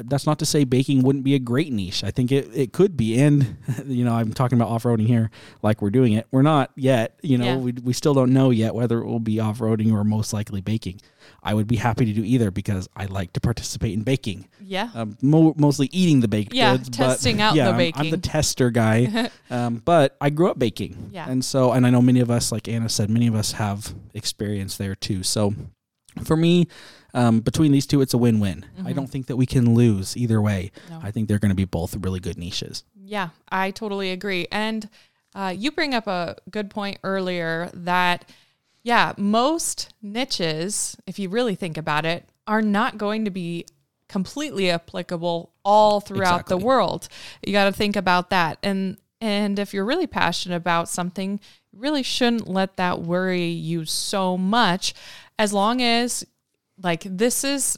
that's 0.06 0.26
not 0.26 0.40
to 0.40 0.46
say 0.46 0.64
baking 0.64 1.02
wouldn't 1.02 1.24
be 1.24 1.36
a 1.36 1.40
great 1.40 1.72
niche. 1.72 2.04
I 2.04 2.12
think 2.12 2.32
it, 2.32 2.50
it 2.54 2.74
could 2.74 2.96
be. 2.96 3.20
And, 3.20 3.58
you 3.86 4.06
know, 4.06 4.14
I'm 4.14 4.34
talking 4.34 4.58
about 4.58 4.70
off 4.70 4.84
roading 4.84 5.08
here 5.08 5.32
like 5.62 5.82
we're 5.82 5.90
doing 5.90 6.14
it. 6.14 6.28
We're 6.32 6.44
not 6.44 6.72
yet, 6.76 7.20
you 7.22 7.38
know, 7.38 7.46
yeah. 7.46 7.58
we, 7.58 7.72
we 7.72 7.94
still 7.94 8.14
don't 8.14 8.34
know 8.34 8.52
yet 8.52 8.76
whether 8.76 9.00
it 9.00 9.06
will 9.06 9.20
be 9.20 9.40
off 9.40 9.60
roading 9.60 9.92
or 9.92 10.04
most 10.04 10.34
likely 10.34 10.62
baking. 10.62 11.02
I 11.44 11.54
would 11.54 11.68
be 11.68 11.78
happy 11.78 12.06
to 12.06 12.14
do 12.14 12.24
either 12.24 12.52
because 12.52 12.88
I 12.96 13.06
like 13.06 13.34
to 13.34 13.42
participate 13.42 13.94
in 13.94 14.04
baking. 14.04 14.48
Yeah. 14.62 14.90
Um, 14.94 15.18
mo- 15.22 15.56
mostly 15.58 15.90
eating 15.92 16.22
the 16.22 16.28
baked 16.28 16.54
yeah, 16.54 16.78
goods. 16.78 16.90
testing 16.90 17.38
but, 17.38 17.44
out 17.44 17.56
yeah, 17.56 17.72
the 17.72 17.78
baking. 17.78 18.00
I'm, 18.00 18.06
I'm 18.06 18.12
the 18.12 18.18
tester 18.18 18.70
guy. 18.70 19.30
um, 19.50 19.82
but 19.84 20.16
I 20.22 20.30
grew 20.30 20.50
up 20.50 20.60
baking. 20.60 21.10
Yeah. 21.12 21.30
And 21.30 21.44
so, 21.44 21.72
and 21.72 21.86
I 21.86 21.90
know 21.90 22.02
many 22.02 22.20
of 22.20 22.30
us, 22.30 22.52
like 22.52 22.68
Anna 22.68 22.90
said, 22.90 23.10
many 23.10 23.28
of 23.28 23.36
us 23.36 23.54
have 23.54 23.94
experience 24.14 24.78
there 24.78 24.96
too. 24.96 25.24
So 25.24 25.54
for 26.24 26.38
me, 26.38 26.68
um, 27.18 27.40
between 27.40 27.72
these 27.72 27.88
two, 27.88 28.02
it's 28.02 28.14
a 28.14 28.18
win-win. 28.18 28.64
Mm-hmm. 28.78 28.88
I 28.88 28.94
don't 28.94 29.08
think 29.08 29.26
that 29.26 29.36
we 29.36 29.48
can 29.48 29.74
lose 29.74 30.16
either 30.16 30.40
way. 30.40 30.72
No. 30.90 31.00
I 31.02 31.10
think 31.12 31.28
they're 31.28 31.40
going 31.40 31.50
to 31.50 31.56
be 31.56 31.66
both 31.66 31.96
really 31.96 32.20
good 32.20 32.38
niches. 32.38 32.84
Yeah, 32.94 33.30
I 33.52 33.72
totally 33.72 34.12
agree. 34.12 34.48
And 34.52 34.88
uh, 35.34 35.54
you 35.58 35.72
bring 35.72 35.96
up 35.96 36.08
a 36.08 36.36
good 36.52 36.70
point 36.70 37.00
earlier 37.04 37.72
that, 37.74 38.30
yeah, 38.84 39.14
most 39.18 39.94
niches, 40.02 40.96
if 41.08 41.18
you 41.18 41.30
really 41.30 41.56
think 41.56 41.76
about 41.76 42.06
it, 42.06 42.30
are 42.46 42.62
not 42.62 42.98
going 42.98 43.26
to 43.26 43.32
be 43.32 43.66
completely 44.08 44.70
applicable 44.70 45.52
all 45.66 46.00
throughout 46.00 46.42
exactly. 46.42 46.60
the 46.60 46.66
world. 46.66 47.10
You 47.46 47.52
got 47.52 47.66
to 47.66 47.72
think 47.72 47.96
about 47.96 48.30
that. 48.30 48.60
And 48.62 48.98
and 49.20 49.58
if 49.58 49.74
you're 49.74 49.84
really 49.84 50.08
passionate 50.08 50.56
about 50.56 50.88
something, 50.88 51.40
you 51.72 51.80
really 51.80 52.04
shouldn't 52.04 52.48
let 52.48 52.78
that 52.78 53.02
worry 53.02 53.48
you 53.48 53.86
so 53.86 54.38
much 54.38 54.94
as 55.40 55.52
long 55.52 55.82
as 55.82 56.24
like 56.82 57.04
this 57.04 57.44
is 57.44 57.78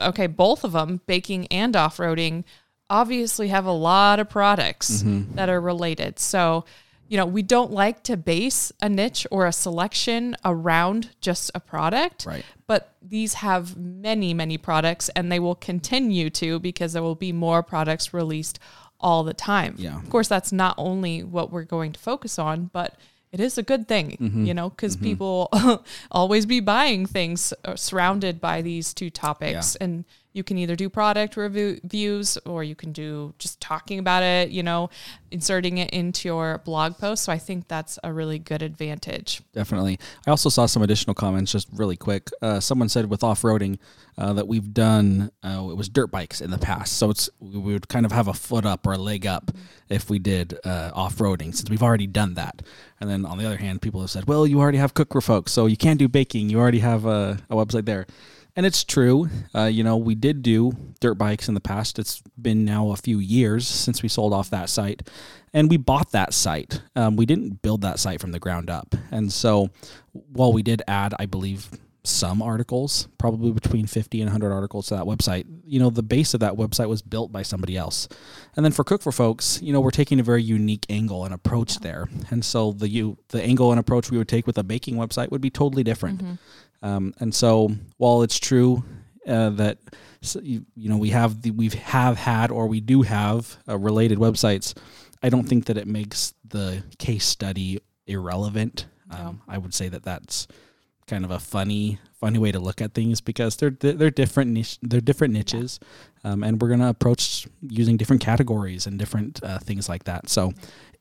okay, 0.00 0.26
both 0.26 0.64
of 0.64 0.72
them, 0.72 1.00
baking 1.06 1.46
and 1.48 1.76
off-roading, 1.76 2.44
obviously 2.88 3.48
have 3.48 3.66
a 3.66 3.72
lot 3.72 4.18
of 4.20 4.28
products 4.28 5.02
mm-hmm. 5.02 5.34
that 5.34 5.48
are 5.48 5.60
related. 5.60 6.18
So, 6.18 6.64
you 7.08 7.16
know, 7.16 7.26
we 7.26 7.42
don't 7.42 7.72
like 7.72 8.02
to 8.04 8.16
base 8.16 8.72
a 8.82 8.88
niche 8.88 9.26
or 9.30 9.46
a 9.46 9.52
selection 9.52 10.36
around 10.44 11.10
just 11.20 11.50
a 11.54 11.60
product. 11.60 12.26
Right. 12.26 12.44
But 12.66 12.94
these 13.00 13.34
have 13.34 13.76
many, 13.76 14.34
many 14.34 14.58
products 14.58 15.08
and 15.10 15.30
they 15.30 15.38
will 15.38 15.54
continue 15.54 16.30
to 16.30 16.58
because 16.58 16.92
there 16.92 17.02
will 17.02 17.14
be 17.14 17.32
more 17.32 17.62
products 17.62 18.12
released 18.12 18.58
all 18.98 19.24
the 19.24 19.34
time. 19.34 19.74
Yeah. 19.78 19.96
Of 19.96 20.10
course, 20.10 20.28
that's 20.28 20.52
not 20.52 20.74
only 20.78 21.22
what 21.22 21.50
we're 21.52 21.64
going 21.64 21.92
to 21.92 22.00
focus 22.00 22.38
on, 22.38 22.70
but 22.72 22.96
it 23.36 23.44
is 23.44 23.58
a 23.58 23.62
good 23.62 23.86
thing, 23.86 24.16
mm-hmm. 24.18 24.46
you 24.46 24.54
know, 24.54 24.70
because 24.70 24.96
mm-hmm. 24.96 25.04
people 25.04 25.50
always 26.10 26.46
be 26.46 26.60
buying 26.60 27.04
things 27.04 27.52
uh, 27.66 27.76
surrounded 27.76 28.40
by 28.40 28.62
these 28.62 28.94
two 28.94 29.10
topics. 29.10 29.76
Yeah. 29.78 29.84
And 29.84 30.04
you 30.36 30.44
can 30.44 30.58
either 30.58 30.76
do 30.76 30.90
product 30.90 31.36
reviews 31.36 32.36
or 32.44 32.62
you 32.62 32.74
can 32.74 32.92
do 32.92 33.32
just 33.38 33.58
talking 33.58 33.98
about 33.98 34.22
it, 34.22 34.50
you 34.50 34.62
know, 34.62 34.90
inserting 35.30 35.78
it 35.78 35.88
into 35.90 36.28
your 36.28 36.58
blog 36.58 36.98
post. 36.98 37.24
So 37.24 37.32
I 37.32 37.38
think 37.38 37.68
that's 37.68 37.98
a 38.04 38.12
really 38.12 38.38
good 38.38 38.62
advantage. 38.62 39.40
Definitely. 39.54 39.98
I 40.26 40.30
also 40.30 40.50
saw 40.50 40.66
some 40.66 40.82
additional 40.82 41.14
comments 41.14 41.52
just 41.52 41.68
really 41.72 41.96
quick. 41.96 42.30
Uh, 42.42 42.60
someone 42.60 42.90
said 42.90 43.08
with 43.08 43.24
off 43.24 43.42
roading 43.42 43.78
uh, 44.18 44.34
that 44.34 44.46
we've 44.46 44.74
done, 44.74 45.30
uh, 45.42 45.66
it 45.70 45.76
was 45.76 45.88
dirt 45.88 46.08
bikes 46.08 46.42
in 46.42 46.50
the 46.50 46.58
past. 46.58 46.98
So 46.98 47.08
it's 47.08 47.30
we 47.40 47.72
would 47.72 47.88
kind 47.88 48.04
of 48.04 48.12
have 48.12 48.28
a 48.28 48.34
foot 48.34 48.66
up 48.66 48.86
or 48.86 48.92
a 48.92 48.98
leg 48.98 49.26
up 49.26 49.50
if 49.88 50.10
we 50.10 50.18
did 50.18 50.58
uh, 50.64 50.90
off 50.94 51.16
roading 51.16 51.54
since 51.54 51.70
we've 51.70 51.82
already 51.82 52.06
done 52.06 52.34
that. 52.34 52.60
And 53.00 53.08
then 53.08 53.24
on 53.24 53.38
the 53.38 53.46
other 53.46 53.56
hand, 53.56 53.80
people 53.80 54.02
have 54.02 54.10
said, 54.10 54.28
well, 54.28 54.46
you 54.46 54.60
already 54.60 54.78
have 54.78 54.92
Cook 54.92 55.12
for 55.12 55.22
Folks, 55.22 55.52
so 55.52 55.64
you 55.64 55.78
can't 55.78 55.98
do 55.98 56.08
baking. 56.08 56.50
You 56.50 56.58
already 56.58 56.80
have 56.80 57.06
a, 57.06 57.38
a 57.48 57.56
website 57.56 57.86
there. 57.86 58.06
And 58.56 58.64
it's 58.64 58.84
true. 58.84 59.28
Uh, 59.54 59.64
you 59.64 59.84
know, 59.84 59.98
we 59.98 60.14
did 60.14 60.42
do 60.42 60.72
dirt 61.00 61.14
bikes 61.14 61.46
in 61.46 61.54
the 61.54 61.60
past. 61.60 61.98
It's 61.98 62.22
been 62.40 62.64
now 62.64 62.90
a 62.90 62.96
few 62.96 63.18
years 63.18 63.68
since 63.68 64.02
we 64.02 64.08
sold 64.08 64.32
off 64.32 64.48
that 64.50 64.70
site. 64.70 65.08
And 65.52 65.70
we 65.70 65.76
bought 65.76 66.12
that 66.12 66.32
site. 66.32 66.82
Um, 66.96 67.16
we 67.16 67.26
didn't 67.26 67.60
build 67.60 67.82
that 67.82 67.98
site 67.98 68.20
from 68.20 68.32
the 68.32 68.38
ground 68.38 68.70
up. 68.70 68.94
And 69.10 69.30
so 69.30 69.68
while 70.32 70.54
we 70.54 70.62
did 70.62 70.82
add, 70.88 71.14
I 71.18 71.26
believe, 71.26 71.68
some 72.06 72.40
articles, 72.40 73.08
probably 73.18 73.50
between 73.52 73.86
50 73.86 74.20
and 74.20 74.28
100 74.28 74.52
articles 74.52 74.88
to 74.88 74.94
that 74.94 75.04
website. 75.04 75.44
You 75.66 75.80
know, 75.80 75.90
the 75.90 76.02
base 76.02 76.34
of 76.34 76.40
that 76.40 76.54
website 76.54 76.88
was 76.88 77.02
built 77.02 77.32
by 77.32 77.42
somebody 77.42 77.76
else. 77.76 78.08
And 78.54 78.64
then 78.64 78.72
for 78.72 78.84
Cook 78.84 79.02
for 79.02 79.12
Folks, 79.12 79.60
you 79.60 79.72
know, 79.72 79.80
we're 79.80 79.90
taking 79.90 80.20
a 80.20 80.22
very 80.22 80.42
unique 80.42 80.86
angle 80.88 81.24
and 81.24 81.34
approach 81.34 81.80
there. 81.80 82.08
And 82.30 82.44
so 82.44 82.72
the 82.72 82.88
you 82.88 83.18
the 83.28 83.42
angle 83.42 83.70
and 83.70 83.80
approach 83.80 84.10
we 84.10 84.18
would 84.18 84.28
take 84.28 84.46
with 84.46 84.58
a 84.58 84.62
baking 84.62 84.96
website 84.96 85.30
would 85.30 85.40
be 85.40 85.50
totally 85.50 85.82
different. 85.82 86.22
Mm-hmm. 86.22 86.34
Um, 86.82 87.14
and 87.18 87.34
so 87.34 87.70
while 87.96 88.22
it's 88.22 88.38
true 88.38 88.84
uh, 89.26 89.50
that 89.50 89.78
you, 90.42 90.64
you, 90.74 90.88
know 90.88 90.96
we 90.96 91.10
have 91.10 91.42
the, 91.42 91.50
we 91.50 91.68
have 91.68 92.16
had 92.16 92.50
or 92.50 92.66
we 92.66 92.80
do 92.80 93.02
have 93.02 93.56
uh, 93.68 93.76
related 93.76 94.18
websites, 94.18 94.76
I 95.22 95.28
don't 95.28 95.44
think 95.44 95.66
that 95.66 95.76
it 95.76 95.86
makes 95.86 96.34
the 96.46 96.82
case 96.98 97.24
study 97.24 97.80
irrelevant. 98.06 98.86
Um, 99.10 99.42
I 99.48 99.58
would 99.58 99.74
say 99.74 99.88
that 99.88 100.02
that's 100.02 100.48
kind 101.06 101.24
of 101.24 101.30
a 101.30 101.38
funny 101.38 101.98
funny 102.18 102.38
way 102.38 102.50
to 102.50 102.58
look 102.58 102.80
at 102.80 102.94
things 102.94 103.20
because 103.20 103.56
they're 103.56 103.70
they're 103.70 104.10
different 104.10 104.50
niche, 104.50 104.78
they're 104.82 105.00
different 105.00 105.32
niches, 105.34 105.78
um, 106.24 106.42
and 106.42 106.60
we're 106.60 106.68
gonna 106.68 106.88
approach 106.88 107.46
using 107.60 107.96
different 107.96 108.22
categories 108.22 108.86
and 108.86 108.98
different 108.98 109.42
uh, 109.42 109.58
things 109.58 109.88
like 109.88 110.04
that. 110.04 110.28
So. 110.28 110.52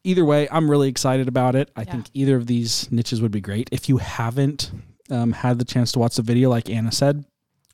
Either 0.08 0.24
way, 0.24 0.48
I'm 0.52 0.70
really 0.70 0.88
excited 0.88 1.28
about 1.28 1.56
it. 1.56 1.72
I 1.76 1.82
yeah. 1.82 1.94
think 1.94 2.12
either 2.14 2.36
of 2.36 2.46
these 2.46 2.92
niches 2.92 3.24
would 3.24 3.32
be 3.32 3.42
great. 3.42 3.70
If 3.72 3.90
you 3.90 3.98
haven't 3.98 4.70
um, 5.10 5.32
had 5.32 5.60
the 5.60 5.66
chance 5.66 5.92
to 5.94 6.00
watch 6.00 6.16
the 6.16 6.22
video, 6.22 6.50
like 6.50 6.70
Anna 6.70 6.92
said, 6.92 7.26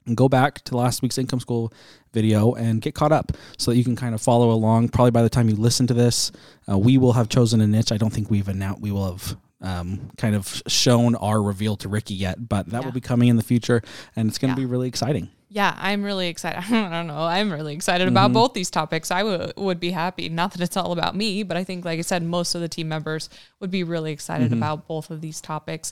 and 0.06 0.18
go 0.18 0.28
back 0.28 0.62
to 0.66 0.78
last 0.78 1.02
week's 1.02 1.18
income 1.18 1.40
school 1.40 1.72
video 2.14 2.54
and 2.54 2.82
get 2.82 2.96
caught 2.96 3.12
up 3.12 3.32
so 3.58 3.72
that 3.72 3.78
you 3.78 3.84
can 3.84 3.96
kind 3.96 4.16
of 4.16 4.22
follow 4.22 4.52
along. 4.52 4.90
Probably 4.90 5.12
by 5.12 5.22
the 5.22 5.30
time 5.30 5.50
you 5.50 5.56
listen 5.56 5.88
to 5.88 5.94
this, 5.94 6.32
uh, 6.70 6.78
we 6.78 6.98
will 6.98 7.14
have 7.14 7.30
chosen 7.30 7.62
a 7.62 7.68
niche. 7.68 7.92
I 7.92 7.98
don't 7.98 8.12
think 8.12 8.30
we've 8.30 8.48
announced, 8.48 8.82
we 8.82 8.92
will 8.92 9.12
have 9.12 9.38
um, 9.62 10.12
kind 10.18 10.36
of 10.36 10.62
shown 10.68 11.16
our 11.16 11.42
reveal 11.42 11.78
to 11.78 11.90
Ricky 11.90 12.16
yet, 12.16 12.50
but 12.50 12.68
that 12.70 12.80
yeah. 12.80 12.86
will 12.86 12.92
be 12.92 13.02
coming 13.02 13.30
in 13.30 13.36
the 13.36 13.44
future, 13.44 13.82
and 14.16 14.28
it's 14.28 14.38
going 14.38 14.54
to 14.54 14.60
yeah. 14.60 14.66
be 14.66 14.72
really 14.72 14.88
exciting. 14.88 15.30
Yeah, 15.54 15.76
I'm 15.78 16.02
really 16.02 16.30
excited. 16.30 16.60
I 16.74 16.90
don't 16.90 17.08
know. 17.08 17.24
I'm 17.24 17.52
really 17.52 17.74
excited 17.74 18.08
mm-hmm. 18.08 18.14
about 18.14 18.32
both 18.32 18.54
these 18.54 18.70
topics. 18.70 19.12
I 19.12 19.22
w- 19.22 19.52
would 19.58 19.82
be 19.82 19.92
happy. 19.92 20.30
Not 20.30 20.54
that 20.54 20.62
it's 20.62 20.78
all 20.78 20.94
about 20.94 21.14
me, 21.14 21.44
but 21.44 21.58
I 21.58 21.66
think, 21.66 21.84
like 21.84 22.00
I 22.00 22.04
said, 22.04 22.24
most 22.24 22.56
of 22.56 22.62
the 22.62 22.70
team 22.70 22.88
members 22.88 23.30
would 23.60 23.70
be 23.70 23.84
really 23.84 24.14
excited 24.14 24.52
mm-hmm. 24.52 24.60
about 24.60 24.88
both 24.88 25.12
of 25.12 25.20
these 25.20 25.42
topics. 25.42 25.92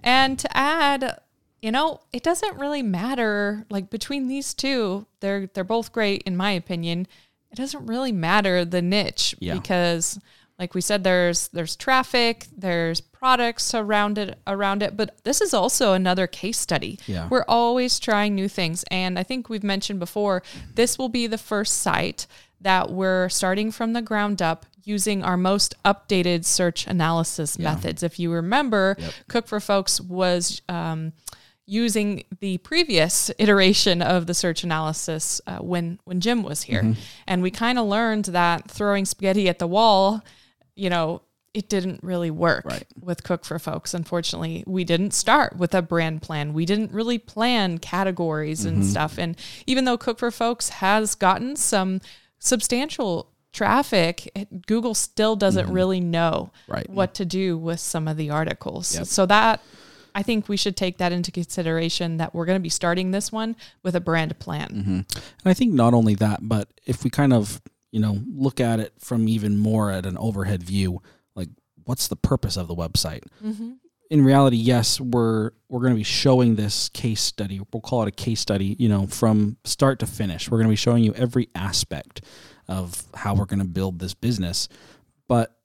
And 0.00 0.36
to 0.40 0.56
add, 0.56 1.20
you 1.62 1.70
know, 1.70 2.00
it 2.12 2.24
doesn't 2.24 2.58
really 2.58 2.82
matter. 2.82 3.64
Like 3.70 3.90
between 3.90 4.26
these 4.26 4.52
two, 4.52 5.06
they're 5.20 5.46
they're 5.54 5.62
both 5.62 5.92
great 5.92 6.24
in 6.24 6.36
my 6.36 6.50
opinion. 6.50 7.06
It 7.52 7.56
doesn't 7.56 7.86
really 7.86 8.12
matter 8.12 8.64
the 8.64 8.82
niche 8.82 9.36
yeah. 9.38 9.54
because 9.54 10.18
like 10.58 10.74
we 10.74 10.80
said 10.80 11.04
there's 11.04 11.46
there's 11.48 11.76
traffic 11.76 12.46
there's 12.56 13.00
products 13.26 13.74
around 13.74 14.18
it 14.18 14.38
around 14.46 14.84
it 14.84 14.96
but 14.96 15.18
this 15.24 15.40
is 15.40 15.52
also 15.52 15.94
another 15.94 16.28
case 16.28 16.56
study 16.56 16.96
yeah. 17.08 17.26
we're 17.28 17.44
always 17.48 17.98
trying 17.98 18.36
new 18.36 18.46
things 18.46 18.84
and 18.88 19.18
i 19.18 19.22
think 19.24 19.48
we've 19.48 19.64
mentioned 19.64 19.98
before 19.98 20.44
this 20.76 20.96
will 20.96 21.08
be 21.08 21.26
the 21.26 21.36
first 21.36 21.78
site 21.78 22.28
that 22.60 22.88
we're 22.88 23.28
starting 23.28 23.72
from 23.72 23.94
the 23.94 24.00
ground 24.00 24.40
up 24.40 24.64
using 24.84 25.24
our 25.24 25.36
most 25.36 25.74
updated 25.84 26.44
search 26.44 26.86
analysis 26.86 27.56
yeah. 27.58 27.64
methods 27.64 28.04
if 28.04 28.16
you 28.20 28.30
remember 28.30 28.94
yep. 28.96 29.12
cook 29.26 29.48
for 29.48 29.58
folks 29.58 30.00
was 30.00 30.62
um, 30.68 31.12
using 31.66 32.22
the 32.38 32.58
previous 32.58 33.28
iteration 33.40 34.02
of 34.02 34.28
the 34.28 34.34
search 34.34 34.62
analysis 34.62 35.40
uh, 35.48 35.58
when 35.58 35.98
when 36.04 36.20
Jim 36.20 36.44
was 36.44 36.62
here, 36.62 36.82
mm-hmm. 36.82 37.00
and 37.26 37.42
we 37.42 37.50
kind 37.50 37.76
of 37.76 37.86
learned 37.86 38.26
that 38.26 38.70
throwing 38.70 39.04
spaghetti 39.04 39.48
at 39.48 39.58
the 39.58 39.66
wall 39.66 40.22
you 40.76 40.90
know, 40.90 41.22
it 41.56 41.70
didn't 41.70 42.02
really 42.02 42.30
work 42.30 42.66
right. 42.66 42.84
with 43.00 43.24
Cook 43.24 43.46
for 43.46 43.58
Folks. 43.58 43.94
Unfortunately, 43.94 44.62
we 44.66 44.84
didn't 44.84 45.12
start 45.12 45.56
with 45.56 45.74
a 45.74 45.80
brand 45.80 46.20
plan. 46.20 46.52
We 46.52 46.66
didn't 46.66 46.92
really 46.92 47.16
plan 47.16 47.78
categories 47.78 48.66
mm-hmm. 48.66 48.76
and 48.76 48.84
stuff. 48.84 49.16
And 49.16 49.38
even 49.66 49.86
though 49.86 49.96
Cook 49.96 50.18
for 50.18 50.30
Folks 50.30 50.68
has 50.68 51.14
gotten 51.14 51.56
some 51.56 52.02
substantial 52.38 53.32
traffic, 53.54 54.30
it, 54.36 54.66
Google 54.66 54.92
still 54.92 55.34
doesn't 55.34 55.64
mm-hmm. 55.64 55.74
really 55.74 55.98
know 55.98 56.52
right. 56.68 56.86
what 56.90 57.14
to 57.14 57.24
do 57.24 57.56
with 57.56 57.80
some 57.80 58.06
of 58.06 58.18
the 58.18 58.28
articles. 58.28 58.94
Yep. 58.94 59.06
So 59.06 59.24
that 59.24 59.62
I 60.14 60.22
think 60.22 60.50
we 60.50 60.58
should 60.58 60.76
take 60.76 60.98
that 60.98 61.10
into 61.10 61.32
consideration 61.32 62.18
that 62.18 62.34
we're 62.34 62.44
going 62.44 62.60
to 62.60 62.62
be 62.62 62.68
starting 62.68 63.12
this 63.12 63.32
one 63.32 63.56
with 63.82 63.96
a 63.96 64.00
brand 64.00 64.38
plan. 64.38 64.68
Mm-hmm. 64.68 64.92
And 64.92 65.46
I 65.46 65.54
think 65.54 65.72
not 65.72 65.94
only 65.94 66.16
that, 66.16 66.40
but 66.42 66.68
if 66.84 67.02
we 67.02 67.08
kind 67.08 67.32
of 67.32 67.62
you 67.96 68.02
know, 68.02 68.20
look 68.30 68.60
at 68.60 68.78
it 68.78 68.92
from 68.98 69.26
even 69.26 69.56
more 69.56 69.90
at 69.90 70.04
an 70.04 70.18
overhead 70.18 70.62
view, 70.62 71.00
what's 71.86 72.08
the 72.08 72.16
purpose 72.16 72.56
of 72.56 72.68
the 72.68 72.74
website? 72.74 73.24
Mm-hmm. 73.42 73.72
In 74.10 74.24
reality, 74.24 74.56
yes, 74.56 75.00
we're 75.00 75.50
we're 75.68 75.80
going 75.80 75.92
to 75.92 75.98
be 75.98 76.04
showing 76.04 76.54
this 76.54 76.88
case 76.90 77.20
study. 77.20 77.60
We'll 77.72 77.80
call 77.80 78.02
it 78.02 78.08
a 78.08 78.12
case 78.12 78.40
study, 78.40 78.76
you 78.78 78.88
know, 78.88 79.06
from 79.06 79.56
start 79.64 79.98
to 80.00 80.06
finish. 80.06 80.48
We're 80.48 80.58
going 80.58 80.68
to 80.68 80.72
be 80.72 80.76
showing 80.76 81.02
you 81.02 81.12
every 81.14 81.48
aspect 81.54 82.20
of 82.68 83.02
how 83.14 83.34
we're 83.34 83.46
going 83.46 83.60
to 83.60 83.64
build 83.64 83.98
this 83.98 84.14
business. 84.14 84.68
But 85.26 85.56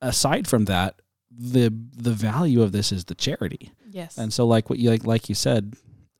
aside 0.00 0.48
from 0.48 0.64
that, 0.64 1.00
the 1.30 1.72
the 1.96 2.12
value 2.12 2.62
of 2.62 2.72
this 2.72 2.90
is 2.90 3.04
the 3.04 3.14
charity. 3.14 3.72
Yes. 3.90 4.18
And 4.18 4.32
so 4.32 4.46
like 4.46 4.68
what 4.68 4.78
you 4.78 4.90
like 4.90 5.04
like 5.04 5.28
you 5.28 5.34
said, 5.34 5.74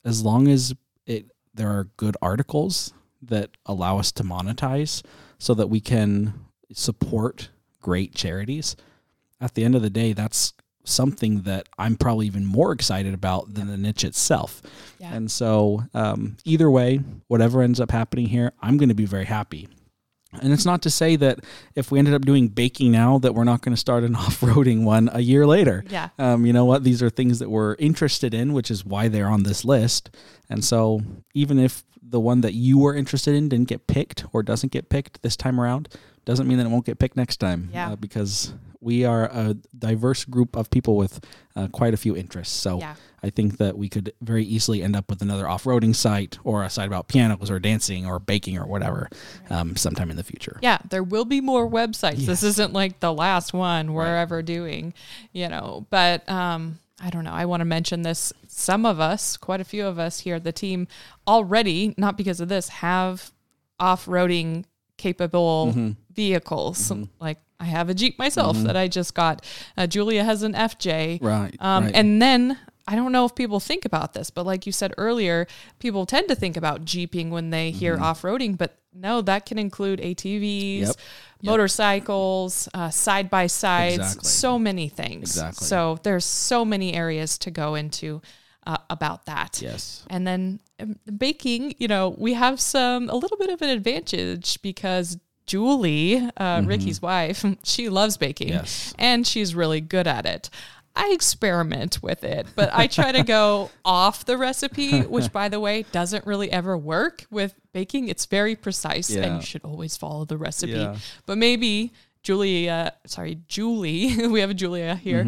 as 0.05 0.23
long 0.23 0.47
as 0.49 0.75
it 1.07 1.31
there 1.55 1.69
are 1.69 1.85
good 1.97 2.17
articles 2.23 2.93
that 3.23 3.51
allow 3.65 3.99
us 3.99 4.13
to 4.13 4.23
monetize, 4.23 5.03
so 5.39 5.55
that 5.55 5.69
we 5.69 5.81
can 5.81 6.35
support 6.73 7.51
great 7.81 8.15
charities. 8.15 8.77
At 9.41 9.55
the 9.55 9.65
end 9.65 9.75
of 9.75 9.83
the 9.83 9.91
day, 9.91 10.13
that's 10.13 10.55
something 10.85 11.43
that 11.43 11.69
I'm 11.79 11.97
probably 11.97 12.27
even 12.27 12.47
more 12.47 12.73
excited 12.73 13.13
about 13.13 13.55
than 13.55 13.67
the 13.67 13.77
niche 13.77 14.05
itself. 14.05 14.63
Yeah. 14.99 15.13
And 15.13 15.31
so, 15.31 15.85
um, 15.95 16.37
either 16.45 16.71
way, 16.71 17.01
whatever 17.27 17.63
ends 17.63 17.81
up 17.81 17.91
happening 17.91 18.27
here, 18.27 18.53
I'm 18.63 18.77
going 18.77 18.89
to 18.89 18.95
be 18.95 19.07
very 19.07 19.25
happy. 19.25 19.69
And 20.41 20.53
it's 20.53 20.67
not 20.67 20.83
to 20.83 20.91
say 20.91 21.17
that 21.17 21.41
if 21.75 21.91
we 21.91 21.99
ended 21.99 22.15
up 22.15 22.23
doing 22.23 22.49
baking 22.49 22.93
now, 22.93 23.19
that 23.19 23.35
we're 23.35 23.45
not 23.45 23.63
going 23.63 23.75
to 23.75 23.81
start 23.81 24.05
an 24.05 24.15
off-roading 24.17 24.85
one 24.85 25.09
a 25.13 25.21
year 25.21 25.47
later. 25.47 25.85
Yeah. 25.89 26.11
Um, 26.19 26.47
you 26.47 26.53
know 26.53 26.65
what? 26.65 26.85
These 26.85 27.03
are 27.03 27.11
things 27.11 27.39
that 27.39 27.51
we're 27.51 27.75
interested 27.77 28.35
in, 28.35 28.53
which 28.53 28.71
is 28.71 28.85
why 28.85 29.09
they're 29.09 29.29
on 29.29 29.45
this 29.45 29.65
list. 29.65 30.15
And 30.49 30.65
so, 30.65 31.01
even 31.35 31.59
if 31.59 31.85
the 32.09 32.21
one 32.21 32.41
that 32.43 32.55
you 32.55 32.79
were 32.79 32.95
interested 32.95 33.35
in 33.35 33.49
didn't 33.49 33.69
get 33.69 33.87
picked 33.87 34.25
or 34.33 34.43
doesn't 34.43 34.73
get 34.73 34.89
picked 34.89 35.23
this 35.23 35.37
time 35.37 35.61
around, 35.61 35.89
doesn't 36.25 36.47
mean 36.47 36.59
that 36.59 36.67
it 36.67 36.71
won't 36.71 36.87
get 36.87 36.99
picked 36.99 37.17
next 37.17 37.39
time. 37.39 37.71
Yeah. 37.73 37.93
Uh, 37.93 37.97
because 37.97 38.53
we 38.81 39.05
are 39.05 39.25
a 39.25 39.57
diverse 39.79 40.25
group 40.25 40.57
of 40.57 40.71
people 40.71 40.97
with 40.97 41.25
uh, 41.55 41.69
quite 41.69 41.95
a 41.95 41.97
few 41.97 42.17
interests. 42.17 42.55
So 42.55 42.79
yeah. 42.79 42.95
I 43.23 43.31
think 43.31 43.57
that 43.59 43.77
we 43.77 43.89
could 43.89 44.13
very 44.21 44.45
easily 44.45 44.83
end 44.83 44.95
up 44.95 45.11
with 45.11 45.23
another 45.23 45.49
off-roading 45.49 45.97
site 45.97 46.39
or 46.45 46.63
a 46.63 46.71
site 46.71 46.87
about 46.87 47.09
pianos 47.09 47.51
or 47.51 47.59
dancing 47.59 48.07
or 48.07 48.19
baking 48.19 48.59
or 48.59 48.67
whatever 48.67 49.09
um, 49.51 49.75
sometime 49.77 50.11
in 50.11 50.17
the 50.17 50.23
future. 50.23 50.59
Yeah, 50.63 50.79
there 50.89 51.03
will 51.03 51.25
be 51.25 51.41
more 51.41 51.69
websites. 51.69 52.19
Yes. 52.19 52.27
This 52.27 52.43
isn't 52.43 52.73
like 52.73 53.01
the 53.01 53.13
last 53.13 53.53
one 53.53 53.93
we're 53.93 54.05
right. 54.05 54.21
ever 54.21 54.43
doing, 54.43 54.95
you 55.33 55.49
know. 55.49 55.87
But 55.91 56.29
um, 56.29 56.79
I 57.01 57.11
don't 57.11 57.25
know. 57.25 57.33
I 57.33 57.47
want 57.47 57.63
to 57.63 57.65
mention 57.65 58.03
this. 58.03 58.33
Some 58.49 58.87
of 58.87 59.01
us, 59.01 59.37
quite 59.37 59.61
a 59.61 59.65
few 59.65 59.87
of 59.87 59.99
us 59.99 60.21
here, 60.21 60.39
the 60.39 60.53
team 60.53 60.87
already, 61.27 61.95
not 61.97 62.17
because 62.17 62.41
of 62.41 62.49
this, 62.49 62.69
have 62.69 63.33
off 63.81 64.07
roading 64.07 64.65
capable 64.97 65.69
mm-hmm. 65.71 65.91
vehicles. 66.13 66.91
Mm-hmm. 66.91 67.05
Like 67.19 67.39
I 67.59 67.65
have 67.65 67.89
a 67.89 67.95
Jeep 67.95 68.19
myself 68.19 68.57
mm-hmm. 68.57 68.67
that 68.67 68.77
I 68.77 68.89
just 68.89 69.15
got. 69.15 69.45
Uh, 69.77 69.87
Julia 69.87 70.25
has 70.25 70.43
an 70.43 70.53
FJ. 70.53 71.23
Right, 71.23 71.57
um, 71.61 71.85
right. 71.85 71.95
And 71.95 72.21
then 72.21 72.59
I 72.87 72.95
don't 72.95 73.13
know 73.13 73.25
if 73.25 73.35
people 73.35 73.61
think 73.61 73.85
about 73.85 74.13
this, 74.13 74.31
but 74.31 74.47
like 74.47 74.67
you 74.67 74.73
said 74.73 74.93
earlier, 74.99 75.47
people 75.79 76.07
tend 76.07 76.29
to 76.29 76.35
think 76.35 76.57
about 76.57 76.85
Jeeping 76.85 77.31
when 77.31 77.51
they 77.51 77.71
hear 77.71 77.95
mm-hmm. 77.95 78.05
off 78.05 78.23
roading, 78.23 78.57
but 78.57 78.79
no, 78.93 79.21
that 79.23 79.45
can 79.45 79.59
include 79.59 80.01
ATVs, 80.01 80.81
yep. 80.81 80.97
motorcycles, 81.43 82.69
uh, 82.73 82.91
side 82.91 83.29
by 83.29 83.47
sides, 83.47 84.27
so 84.27 84.59
many 84.59 84.89
things. 84.89 85.31
Exactly. 85.31 85.67
So 85.67 85.99
there's 86.03 86.25
so 86.25 86.65
many 86.65 86.95
areas 86.95 87.39
to 87.39 87.51
go 87.51 87.75
into. 87.75 88.23
uh, 88.67 88.79
about 88.91 89.27
that. 89.27 89.61
Yes. 89.63 90.05
And 90.11 90.27
then 90.27 90.61
um, 90.81 90.99
baking, 91.17 91.75
you 91.79 91.89
know, 91.89 92.15
we 92.19 92.35
have 92.35 92.61
some 92.61 93.09
a 93.09 93.15
little 93.15 93.37
bit 93.37 93.51
of 93.51 93.63
an 93.63 93.71
advantage 93.71 94.61
because 94.63 95.19
Julie, 95.47 96.29
uh, 96.37 96.63
Ricky's 96.65 97.01
wife, 97.01 97.45
she 97.63 97.89
loves 97.89 98.17
baking 98.17 98.49
Yes. 98.49 98.95
and 98.99 99.27
she's 99.27 99.55
really 99.55 99.81
good 99.81 100.07
at 100.07 100.27
it. 100.27 100.51
I 100.99 101.11
experiment 101.13 102.03
with 102.03 102.25
it, 102.25 102.47
but 102.57 102.71
I 102.73 102.87
try 102.87 103.13
to 103.13 103.23
go 103.23 103.71
off 103.85 104.25
the 104.25 104.39
recipe, 104.39 105.03
which, 105.03 105.31
by 105.31 105.51
the 105.51 105.61
way, 105.61 105.85
doesn't 105.93 106.27
really 106.27 106.51
ever 106.51 106.77
work 106.77 107.27
with 107.31 107.55
baking. 107.75 108.09
It's 108.09 108.25
very 108.25 108.57
precise, 108.57 109.15
and 109.15 109.37
you 109.37 109.43
should 109.43 109.63
always 109.63 109.97
follow 109.99 110.25
the 110.25 110.39
recipe. 110.39 110.73
Yeah. 110.73 110.97
But 111.27 111.37
maybe 111.37 111.93
Julia, 112.23 112.95
sorry, 113.07 113.41
Julie, 113.47 114.27
we 114.29 114.41
have 114.41 114.49
a 114.49 114.55
Julia 114.55 114.95
here. 114.95 115.27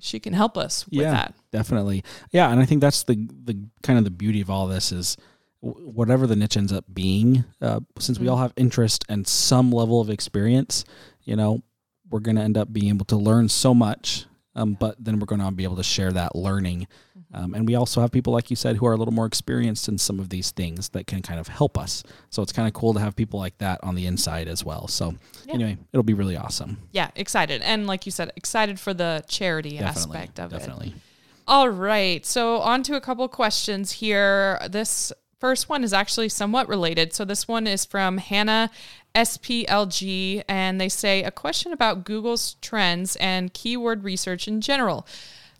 She 0.00 0.18
can 0.18 0.32
help 0.32 0.58
us 0.58 0.84
with 0.86 0.94
Mm-hmm. 0.94 1.02
yeah, 1.02 1.10
that. 1.12 1.34
definitely. 1.52 2.02
Yeah, 2.32 2.50
and 2.50 2.60
I 2.60 2.64
think 2.64 2.80
that's 2.80 3.04
the 3.04 3.14
the 3.44 3.56
kind 3.84 3.98
of 4.00 4.04
the 4.04 4.10
beauty 4.10 4.40
of 4.40 4.50
all 4.50 4.66
this 4.66 4.90
is 4.90 5.16
whatever 5.60 6.26
the 6.26 6.36
niche 6.36 6.56
ends 6.56 6.72
up 6.72 6.84
being. 6.92 7.44
Uh, 7.60 7.80
since 7.98 8.18
we 8.18 8.28
all 8.28 8.36
have 8.38 8.52
interest 8.56 9.04
and 9.08 9.26
some 9.26 9.70
level 9.72 10.00
of 10.00 10.10
experience, 10.10 10.84
you 11.24 11.36
know, 11.36 11.62
we're 12.10 12.20
going 12.20 12.36
to 12.36 12.42
end 12.42 12.56
up 12.56 12.72
being 12.72 12.88
able 12.88 13.04
to 13.06 13.16
learn 13.16 13.48
so 13.48 13.74
much. 13.74 14.24
Um, 14.54 14.74
but 14.74 14.96
then 14.98 15.20
we're 15.20 15.26
going 15.26 15.40
to 15.40 15.50
be 15.52 15.62
able 15.64 15.76
to 15.76 15.84
share 15.84 16.10
that 16.12 16.34
learning. 16.34 16.88
Um, 17.32 17.54
and 17.54 17.66
we 17.66 17.74
also 17.76 18.00
have 18.00 18.10
people, 18.10 18.32
like 18.32 18.50
you 18.50 18.56
said, 18.56 18.76
who 18.76 18.86
are 18.86 18.92
a 18.92 18.96
little 18.96 19.12
more 19.14 19.26
experienced 19.26 19.86
in 19.88 19.98
some 19.98 20.18
of 20.18 20.30
these 20.30 20.50
things 20.50 20.88
that 20.90 21.06
can 21.06 21.22
kind 21.22 21.38
of 21.38 21.46
help 21.46 21.78
us. 21.78 22.02
So 22.30 22.42
it's 22.42 22.52
kind 22.52 22.66
of 22.66 22.72
cool 22.74 22.94
to 22.94 23.00
have 23.00 23.14
people 23.14 23.38
like 23.38 23.56
that 23.58 23.78
on 23.84 23.94
the 23.94 24.06
inside 24.06 24.48
as 24.48 24.64
well. 24.64 24.88
So 24.88 25.14
Yeah. 25.46 25.54
anyway, 25.54 25.78
it'll 25.92 26.02
be 26.02 26.14
really 26.14 26.36
awesome. 26.36 26.78
Yeah, 26.90 27.10
excited. 27.14 27.62
And 27.62 27.86
like 27.86 28.06
you 28.06 28.10
said, 28.10 28.32
excited 28.34 28.80
for 28.80 28.94
the 28.94 29.22
charity 29.28 29.78
Definitely, 29.78 30.16
aspect 30.18 30.40
of 30.40 30.52
it. 30.52 30.58
definitely. 30.58 30.94
All 31.46 31.68
right. 31.68 32.24
So, 32.26 32.58
on 32.58 32.82
to 32.84 32.96
a 32.96 33.00
couple 33.00 33.26
questions 33.28 33.92
here. 33.92 34.58
This 34.68 35.12
first 35.38 35.68
one 35.68 35.84
is 35.84 35.92
actually 35.92 36.28
somewhat 36.28 36.68
related. 36.68 37.12
So, 37.12 37.24
this 37.24 37.48
one 37.48 37.66
is 37.66 37.84
from 37.84 38.18
Hannah 38.18 38.70
SPLG, 39.14 40.44
and 40.48 40.80
they 40.80 40.88
say 40.88 41.22
a 41.22 41.30
question 41.30 41.72
about 41.72 42.04
Google's 42.04 42.54
trends 42.60 43.16
and 43.16 43.52
keyword 43.52 44.04
research 44.04 44.48
in 44.48 44.60
general. 44.60 45.06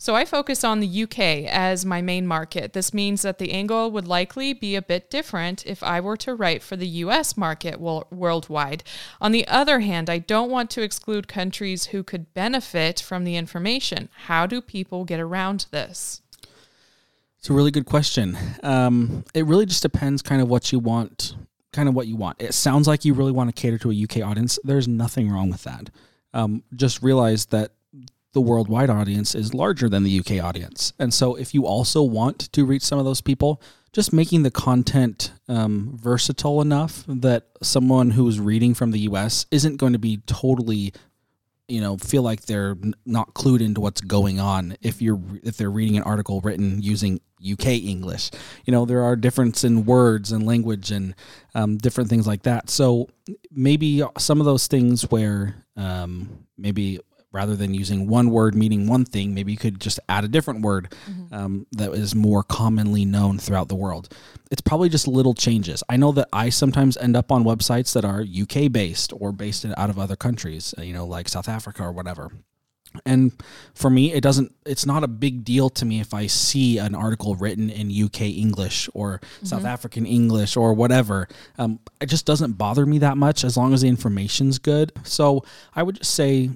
So, 0.01 0.15
I 0.15 0.25
focus 0.25 0.63
on 0.63 0.79
the 0.79 1.03
UK 1.03 1.19
as 1.49 1.85
my 1.85 2.01
main 2.01 2.25
market. 2.27 2.73
This 2.73 2.95
means 2.95 3.23
that 3.23 3.39
the 3.39 3.53
angle 3.53 3.91
would 3.91 4.07
likely 4.07 4.53
be 4.53 4.77
a 4.77 4.83
bit 4.83 5.11
different 5.11 5.67
if 5.67 5.83
I 5.83 6.01
were 6.01 6.17
to 6.19 6.35
write 6.35 6.63
for 6.63 6.77
the 6.77 6.87
US 6.87 7.37
market 7.37 7.81
worldwide. 7.81 8.85
On 9.21 9.33
the 9.33 9.47
other 9.49 9.81
hand, 9.81 10.09
I 10.09 10.19
don't 10.19 10.51
want 10.51 10.71
to 10.71 10.83
exclude 10.83 11.27
countries 11.27 11.87
who 11.87 12.05
could 12.05 12.33
benefit 12.33 13.01
from 13.01 13.25
the 13.25 13.37
information. 13.37 14.09
How 14.27 14.47
do 14.47 14.61
people 14.61 15.05
get 15.05 15.19
around 15.19 15.67
this? 15.73 16.23
It's 17.39 17.51
a 17.51 17.53
really 17.53 17.71
good 17.71 17.87
question. 17.87 18.37
Um, 18.63 19.25
it 19.33 19.47
really 19.47 19.67
just 19.67 19.83
depends 19.83 20.23
kind 20.23 20.43
of 20.43 20.49
what 20.49 20.73
you 20.73 20.81
want, 20.81 21.37
kind 21.73 21.89
of 21.89 21.95
what 21.95 22.09
you 22.09 22.17
want. 22.17 22.43
It 22.43 22.53
sounds 22.53 22.89
like 22.89 23.05
you 23.05 23.15
really 23.15 23.33
want 23.33 23.55
to 23.55 23.61
cater 23.61 23.79
to 23.79 23.93
a 23.93 24.03
UK 24.03 24.29
audience. 24.29 24.59
There's 24.65 24.89
nothing 24.89 25.31
wrong 25.31 25.51
with 25.51 25.63
that. 25.63 25.91
Um, 26.35 26.65
just 26.75 27.03
realize 27.03 27.47
that 27.47 27.73
the 28.33 28.41
worldwide 28.41 28.91
audience 28.91 29.35
is 29.35 29.55
larger 29.55 29.89
than 29.89 30.03
the 30.03 30.19
UK 30.19 30.45
audience. 30.45 30.93
And 30.99 31.15
so 31.15 31.37
if 31.37 31.55
you 31.55 31.65
also 31.65 32.03
want 32.03 32.53
to 32.53 32.65
reach 32.65 32.83
some 32.83 32.99
of 32.99 33.05
those 33.05 33.21
people, 33.21 33.63
just 33.93 34.13
making 34.13 34.43
the 34.43 34.51
content 34.51 35.33
um, 35.49 35.97
versatile 36.01 36.61
enough 36.61 37.05
that 37.09 37.47
someone 37.63 38.11
who's 38.11 38.39
reading 38.39 38.75
from 38.75 38.91
the 38.91 39.01
US 39.01 39.47
isn't 39.51 39.77
going 39.77 39.93
to 39.93 39.99
be 39.99 40.19
totally 40.27 40.93
you 41.69 41.81
know 41.81 41.97
feel 41.99 42.23
like 42.23 42.43
they're 42.43 42.77
not 43.07 43.35
clued 43.35 43.61
into 43.61 43.81
what's 43.81 44.01
going 44.01 44.41
on 44.41 44.77
if 44.83 45.01
you're 45.01 45.21
if 45.43 45.57
they're 45.57 45.71
reading 45.71 45.97
an 45.97 46.03
article 46.03 46.41
written 46.41 46.83
using 46.83 47.21
UK 47.41 47.67
English. 47.67 48.31
You 48.65 48.73
know 48.73 48.85
there 48.85 49.03
are 49.03 49.15
difference 49.15 49.65
in 49.65 49.85
words 49.85 50.33
and 50.33 50.47
language 50.47 50.91
and 50.91 51.15
um, 51.55 51.77
different 51.77 52.11
things 52.11 52.27
like 52.27 52.43
that. 52.43 52.71
So 52.71 53.09
maybe 53.51 54.03
some 54.19 54.41
of 54.41 54.47
those 54.47 54.67
things 54.67 55.03
where 55.11 55.67
um, 55.77 56.47
maybe 56.57 57.01
rather 57.33 57.55
than 57.57 57.75
using 57.75 58.09
one 58.09 58.31
word 58.31 58.55
meaning 58.55 58.87
one 58.87 59.05
thing, 59.05 59.35
maybe 59.35 59.53
you 59.53 59.59
could 59.59 59.81
just 59.81 60.01
add 60.09 60.25
a 60.25 60.29
different 60.29 60.63
word 60.63 60.95
um, 61.33 61.67
that 61.73 61.93
is 61.93 62.15
more 62.15 62.43
commonly 62.43 63.05
known 63.05 63.39
throughout 63.39 63.69
the 63.69 63.75
world. 63.75 64.09
It's 64.51 64.63
probably 64.63 64.89
just 64.89 65.07
little 65.07 65.35
changes. 65.35 65.83
I 65.89 65.97
know 65.97 66.13
that 66.13 66.29
I 66.33 66.49
sometimes 66.49 66.97
end 66.97 67.17
up 67.17 67.31
on 67.31 67.45
websites 67.45 67.93
that 67.93 68.05
are 68.05 68.23
UK 68.23 68.73
based 68.73 69.13
or 69.13 69.33
based 69.33 69.65
in, 69.65 69.75
out 69.77 69.91
of 69.91 69.99
other 69.99 70.17
countries, 70.17 70.75
uh, 70.79 70.83
you 70.83 70.95
know, 70.95 71.07
like 71.07 71.29
South 71.29 71.49
Africa 71.49 71.83
or 71.83 71.93
whatever. 71.93 72.31
And 73.05 73.33
for 73.75 73.91
me, 73.91 74.13
it 74.13 74.23
doesn't, 74.23 74.55
it's 74.65 74.87
not 74.87 75.05
a 75.05 75.09
big 75.09 75.45
deal 75.45 75.69
to 75.71 75.85
me 75.85 76.01
if 76.01 76.15
I 76.15 76.27
see 76.27 76.79
an 76.79 76.95
article 76.95 77.37
written 77.37 77.69
in 77.69 77.91
UK 77.91 78.23
English 78.23 78.89
or 78.95 79.21
South 79.43 79.67
African 79.67 80.07
English 80.07 80.57
or 80.57 80.73
whatever. 80.73 81.29
Um, 81.59 81.81
it 82.01 82.07
just 82.07 82.25
doesn't 82.25 82.53
bother 82.53 82.87
me 82.87 82.99
that 82.99 83.19
much 83.19 83.45
as 83.45 83.57
long 83.57 83.75
as 83.75 83.83
the 83.83 83.89
information's 83.89 84.59
good. 84.59 84.93
So 85.05 85.45
I 85.77 85.83
would 85.83 85.97
just 85.97 86.15
say, 86.15 86.51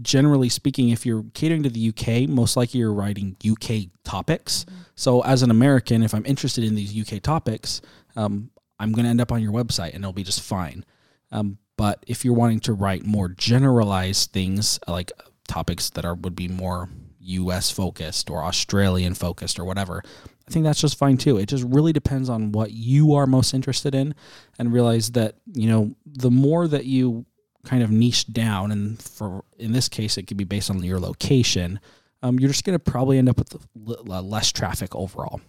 generally 0.00 0.48
speaking, 0.48 0.88
if 0.88 1.04
you're 1.04 1.24
catering 1.34 1.62
to 1.64 1.68
the 1.70 1.88
UK, 1.88 2.28
most 2.28 2.56
likely 2.56 2.80
you're 2.80 2.92
writing 2.92 3.36
UK 3.46 3.90
topics. 4.04 4.64
So 4.94 5.20
as 5.22 5.42
an 5.42 5.50
American, 5.50 6.02
if 6.02 6.14
I'm 6.14 6.24
interested 6.24 6.64
in 6.64 6.74
these 6.74 6.96
UK 6.98 7.22
topics, 7.22 7.82
um, 8.16 8.50
I'm 8.78 8.92
going 8.92 9.04
to 9.04 9.10
end 9.10 9.20
up 9.20 9.32
on 9.32 9.42
your 9.42 9.52
website 9.52 9.94
and 9.94 10.02
it'll 10.02 10.12
be 10.12 10.22
just 10.22 10.40
fine. 10.40 10.84
Um, 11.30 11.58
but 11.76 12.04
if 12.06 12.24
you're 12.24 12.34
wanting 12.34 12.60
to 12.60 12.72
write 12.72 13.04
more 13.04 13.28
generalized 13.28 14.32
things 14.32 14.78
like 14.86 15.12
topics 15.48 15.90
that 15.90 16.04
are 16.04 16.14
would 16.14 16.36
be 16.36 16.48
more 16.48 16.88
US 17.20 17.70
focused 17.70 18.30
or 18.30 18.42
Australian 18.44 19.14
focused 19.14 19.58
or 19.58 19.64
whatever, 19.64 20.02
I 20.46 20.50
think 20.50 20.64
that's 20.64 20.80
just 20.80 20.98
fine 20.98 21.16
too. 21.16 21.38
It 21.38 21.46
just 21.46 21.64
really 21.64 21.92
depends 21.92 22.28
on 22.28 22.52
what 22.52 22.72
you 22.72 23.14
are 23.14 23.26
most 23.26 23.54
interested 23.54 23.94
in 23.94 24.14
and 24.58 24.72
realize 24.72 25.12
that, 25.12 25.36
you 25.54 25.68
know, 25.68 25.94
the 26.04 26.30
more 26.30 26.66
that 26.68 26.84
you 26.84 27.24
kind 27.64 27.82
of 27.82 27.90
niche 27.90 28.32
down 28.32 28.72
and 28.72 29.00
for 29.00 29.44
in 29.58 29.72
this 29.72 29.88
case 29.88 30.18
it 30.18 30.26
could 30.26 30.36
be 30.36 30.44
based 30.44 30.70
on 30.70 30.82
your 30.82 30.98
location, 31.00 31.80
um, 32.22 32.38
you're 32.38 32.50
just 32.50 32.64
going 32.64 32.78
to 32.78 32.78
probably 32.78 33.18
end 33.18 33.28
up 33.28 33.38
with 33.38 33.56
less 33.74 34.52
traffic 34.52 34.94
overall. 34.94 35.40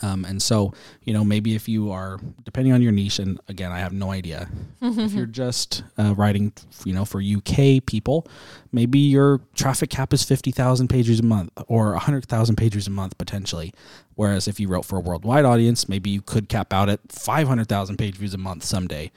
Um, 0.00 0.24
and 0.24 0.40
so, 0.40 0.72
you 1.02 1.12
know, 1.12 1.24
maybe 1.24 1.54
if 1.54 1.68
you 1.68 1.90
are 1.90 2.18
depending 2.44 2.72
on 2.72 2.80
your 2.80 2.92
niche, 2.92 3.18
and 3.18 3.38
again, 3.48 3.72
I 3.72 3.80
have 3.80 3.92
no 3.92 4.10
idea. 4.10 4.48
if 4.80 5.12
you're 5.12 5.26
just 5.44 5.82
uh, 5.98 6.14
writing, 6.14 6.52
you 6.84 6.94
know, 6.94 7.04
for 7.04 7.20
UK 7.20 7.84
people, 7.84 8.26
maybe 8.70 8.98
your 8.98 9.40
traffic 9.54 9.90
cap 9.90 10.12
is 10.12 10.22
fifty 10.22 10.50
thousand 10.50 10.88
pages 10.88 11.20
a 11.20 11.24
month 11.24 11.50
or 11.68 11.94
hundred 11.96 12.26
thousand 12.26 12.56
pages 12.56 12.86
a 12.86 12.90
month 12.90 13.18
potentially. 13.18 13.72
Whereas 14.14 14.48
if 14.48 14.58
you 14.60 14.68
wrote 14.68 14.84
for 14.84 14.96
a 14.96 15.00
worldwide 15.00 15.44
audience, 15.44 15.88
maybe 15.88 16.10
you 16.10 16.22
could 16.22 16.48
cap 16.48 16.72
out 16.72 16.88
at 16.88 17.00
five 17.10 17.48
hundred 17.48 17.68
thousand 17.68 17.98
page 17.98 18.16
views 18.16 18.34
a 18.34 18.38
month 18.38 18.64
someday. 18.64 19.10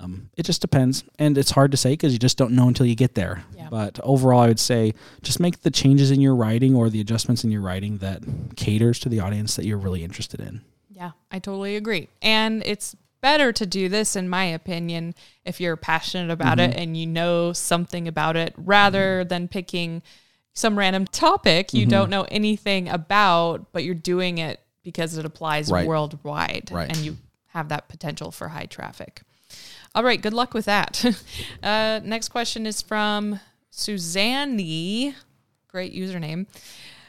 Um, 0.00 0.30
it 0.36 0.44
just 0.44 0.60
depends, 0.60 1.04
and 1.18 1.36
it's 1.36 1.50
hard 1.50 1.70
to 1.72 1.76
say 1.76 1.92
because 1.92 2.12
you 2.12 2.18
just 2.18 2.38
don't 2.38 2.52
know 2.52 2.68
until 2.68 2.86
you 2.86 2.94
get 2.94 3.14
there. 3.14 3.44
Yeah. 3.56 3.68
But 3.70 4.00
overall, 4.02 4.40
I 4.40 4.48
would 4.48 4.60
say 4.60 4.94
just 5.22 5.40
make 5.40 5.60
the 5.60 5.70
changes 5.70 6.10
in 6.10 6.20
your 6.20 6.34
writing 6.34 6.74
or 6.74 6.88
the 6.88 7.00
adjustments 7.00 7.44
in 7.44 7.50
your 7.50 7.60
writing 7.60 7.98
that 7.98 8.22
caters 8.56 8.98
to 9.00 9.08
the 9.08 9.20
audience 9.20 9.56
that 9.56 9.66
you're 9.66 9.78
really 9.78 10.02
interested 10.02 10.40
in. 10.40 10.62
Yeah, 10.88 11.10
I 11.30 11.38
totally 11.38 11.76
agree. 11.76 12.08
And 12.22 12.62
it's 12.64 12.96
better 13.20 13.52
to 13.52 13.66
do 13.66 13.88
this, 13.88 14.16
in 14.16 14.28
my 14.28 14.44
opinion, 14.44 15.14
if 15.44 15.60
you're 15.60 15.76
passionate 15.76 16.32
about 16.32 16.58
it 16.58 16.70
mm-hmm. 16.70 16.80
and 16.80 16.96
you 16.96 17.06
know 17.06 17.52
something 17.52 18.08
about 18.08 18.36
it, 18.36 18.54
rather 18.56 19.20
mm-hmm. 19.20 19.28
than 19.28 19.48
picking 19.48 20.02
some 20.52 20.76
random 20.78 21.06
topic 21.06 21.72
you 21.72 21.82
mm-hmm. 21.82 21.90
don't 21.90 22.10
know 22.10 22.26
anything 22.30 22.88
about, 22.88 23.72
but 23.72 23.84
you're 23.84 23.94
doing 23.94 24.38
it 24.38 24.60
because 24.82 25.16
it 25.16 25.24
applies 25.24 25.70
Right. 25.70 25.86
worldwide 25.86 26.70
Right. 26.72 26.88
and 26.88 26.98
you 26.98 27.18
have 27.48 27.68
that 27.68 27.88
potential 27.88 28.30
for 28.30 28.48
high 28.48 28.66
traffic. 28.66 29.22
All 29.92 30.04
right, 30.04 30.22
good 30.22 30.32
luck 30.32 30.54
with 30.54 30.66
that. 30.66 31.04
uh, 31.62 32.00
next 32.04 32.28
question 32.28 32.64
is 32.64 32.80
from 32.80 33.40
Suzanne. 33.70 34.56
Great 35.68 35.94
username. 35.94 36.46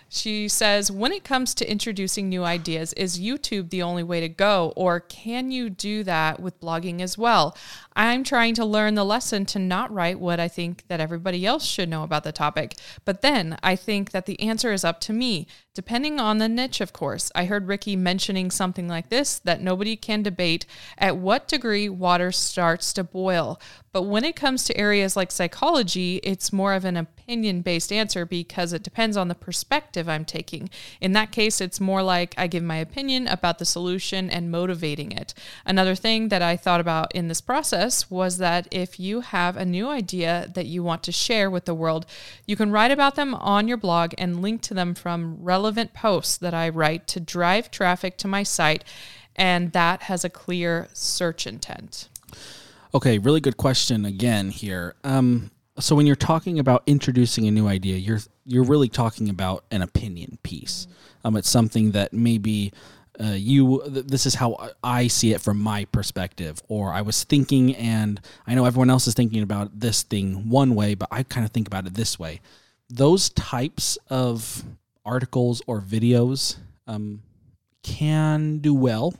She 0.10 0.48
says, 0.50 0.92
when 0.92 1.12
it 1.12 1.24
comes 1.24 1.54
to 1.56 1.72
introducing 1.72 2.28
new 2.28 2.44
ideas, 2.44 2.92
is 2.94 3.20
YouTube 3.20 3.70
the 3.70 3.84
only 3.84 4.04
way 4.04 4.20
to 4.20 4.28
go, 4.28 4.74
or 4.76 5.00
can 5.00 5.52
you 5.52 5.70
do 5.70 6.04
that 6.04 6.40
with 6.42 6.60
blogging 6.60 7.02
as 7.02 7.18
well? 7.18 7.56
I'm 7.94 8.24
trying 8.24 8.56
to 8.56 8.66
learn 8.66 8.96
the 8.96 9.04
lesson 9.04 9.46
to 9.48 9.60
not 9.60 9.92
write 9.92 10.20
what 10.20 10.40
I 10.40 10.48
think 10.48 10.88
that 10.88 11.02
everybody 11.02 11.46
else 11.46 11.66
should 11.66 11.90
know 11.90 12.04
about 12.04 12.24
the 12.24 12.32
topic. 12.32 12.76
But 13.04 13.22
then 13.22 13.58
I 13.62 13.76
think 13.76 14.12
that 14.12 14.26
the 14.26 14.40
answer 14.40 14.72
is 14.72 14.86
up 14.86 15.02
to 15.02 15.14
me, 15.14 15.46
depending 15.74 16.20
on 16.20 16.38
the 16.38 16.48
niche, 16.48 16.80
of 16.80 16.94
course. 16.94 17.32
I 17.36 17.46
heard 17.46 17.68
Ricky 17.68 17.96
mentioning 17.96 18.50
something 18.50 18.88
like 18.88 19.10
this 19.10 19.40
that 19.40 19.62
nobody 19.62 19.96
can 19.98 20.24
debate 20.24 20.66
at 20.98 21.18
what 21.18 21.48
degree 21.50 21.90
water 21.90 22.32
starts 22.32 22.94
to 22.94 23.04
boil. 23.04 23.60
But 23.92 24.04
when 24.04 24.24
it 24.24 24.38
comes 24.38 24.64
to 24.66 24.78
areas 24.78 25.18
like 25.18 25.32
psychology, 25.32 26.22
it's 26.24 26.54
more 26.54 26.74
of 26.74 26.86
an 26.86 26.96
opinion 26.96 27.62
based 27.62 27.92
answer 27.92 28.26
because 28.26 28.72
it 28.72 28.84
depends 28.84 29.18
on 29.18 29.28
the 29.28 29.36
perspective 29.36 30.08
I'm 30.08 30.24
taking. 30.24 30.70
In 31.02 31.12
that 31.12 31.34
case, 31.34 31.60
it's 31.60 31.82
more 31.82 32.02
like 32.02 32.34
I 32.38 32.48
give 32.48 32.64
my 32.64 32.78
opinion 32.78 33.28
about 33.28 33.60
the 33.60 33.66
solution 33.66 34.30
and 34.30 34.50
motivating 34.50 35.12
it. 35.12 35.34
Another 35.66 35.96
thing 35.96 36.30
that 36.30 36.42
I 36.42 36.56
thought 36.56 36.80
about 36.80 37.14
in 37.14 37.28
this 37.28 37.42
process 37.42 37.81
us 37.82 38.10
was 38.10 38.38
that 38.38 38.68
if 38.72 39.00
you 39.00 39.22
have 39.22 39.58
a 39.58 39.66
new 39.66 39.90
idea 39.90 40.50
that 40.54 40.68
you 40.68 40.84
want 40.84 41.04
to 41.04 41.12
share 41.12 41.50
with 41.50 41.66
the 41.66 41.74
world, 41.74 42.06
you 42.46 42.56
can 42.56 42.72
write 42.72 42.92
about 42.92 43.16
them 43.16 43.34
on 43.36 43.68
your 43.68 43.78
blog 43.78 44.14
and 44.18 44.42
link 44.42 44.62
to 44.62 44.74
them 44.74 44.94
from 44.94 45.38
relevant 45.42 45.94
posts 45.94 46.38
that 46.38 46.54
I 46.54 46.70
write 46.70 47.08
to 47.08 47.20
drive 47.20 47.72
traffic 47.72 48.18
to 48.18 48.28
my 48.28 48.44
site. 48.44 48.84
And 49.36 49.72
that 49.72 50.04
has 50.04 50.24
a 50.24 50.30
clear 50.30 50.88
search 50.94 51.48
intent. 51.48 52.10
Okay, 52.94 53.18
really 53.18 53.40
good 53.40 53.58
question 53.58 54.06
again 54.06 54.50
here. 54.50 54.96
Um, 55.04 55.52
so 55.80 55.96
when 55.96 56.06
you're 56.06 56.16
talking 56.16 56.60
about 56.60 56.84
introducing 56.86 57.48
a 57.48 57.52
new 57.52 57.68
idea, 57.68 57.98
you're 57.98 58.20
you're 58.46 58.64
really 58.64 58.90
talking 58.90 59.30
about 59.30 59.64
an 59.72 59.82
opinion 59.82 60.38
piece. 60.44 60.88
Um, 61.24 61.38
it's 61.38 61.50
something 61.50 61.92
that 61.92 62.12
maybe 62.12 62.74
uh, 63.20 63.34
you 63.34 63.84
this 63.86 64.26
is 64.26 64.36
how 64.36 64.72
I 64.84 65.08
see 65.08 65.34
it 65.34 65.42
from 65.42 65.60
my 65.60 65.86
perspective, 65.86 66.62
or 66.68 66.94
I 66.94 67.02
was 67.02 67.24
thinking, 67.24 67.76
and 67.76 68.22
I 68.48 68.56
know 68.56 68.66
everyone 68.66 68.90
else 68.90 69.08
is 69.08 69.14
thinking 69.14 69.44
about 69.44 69.80
this 69.80 70.04
thing 70.04 70.50
one 70.50 70.76
way, 70.76 70.96
but 70.96 71.10
I 71.12 71.24
kind 71.24 71.46
of 71.46 71.52
think 71.52 71.68
about 71.68 71.88
it 71.88 71.94
this 71.94 72.18
way. 72.18 72.42
Those 72.90 73.30
types 73.30 73.98
of 74.10 74.64
articles 75.06 75.62
or 75.68 75.82
videos 75.82 76.58
um, 76.88 77.22
can 77.84 78.60
do 78.60 78.74
well. 78.74 79.14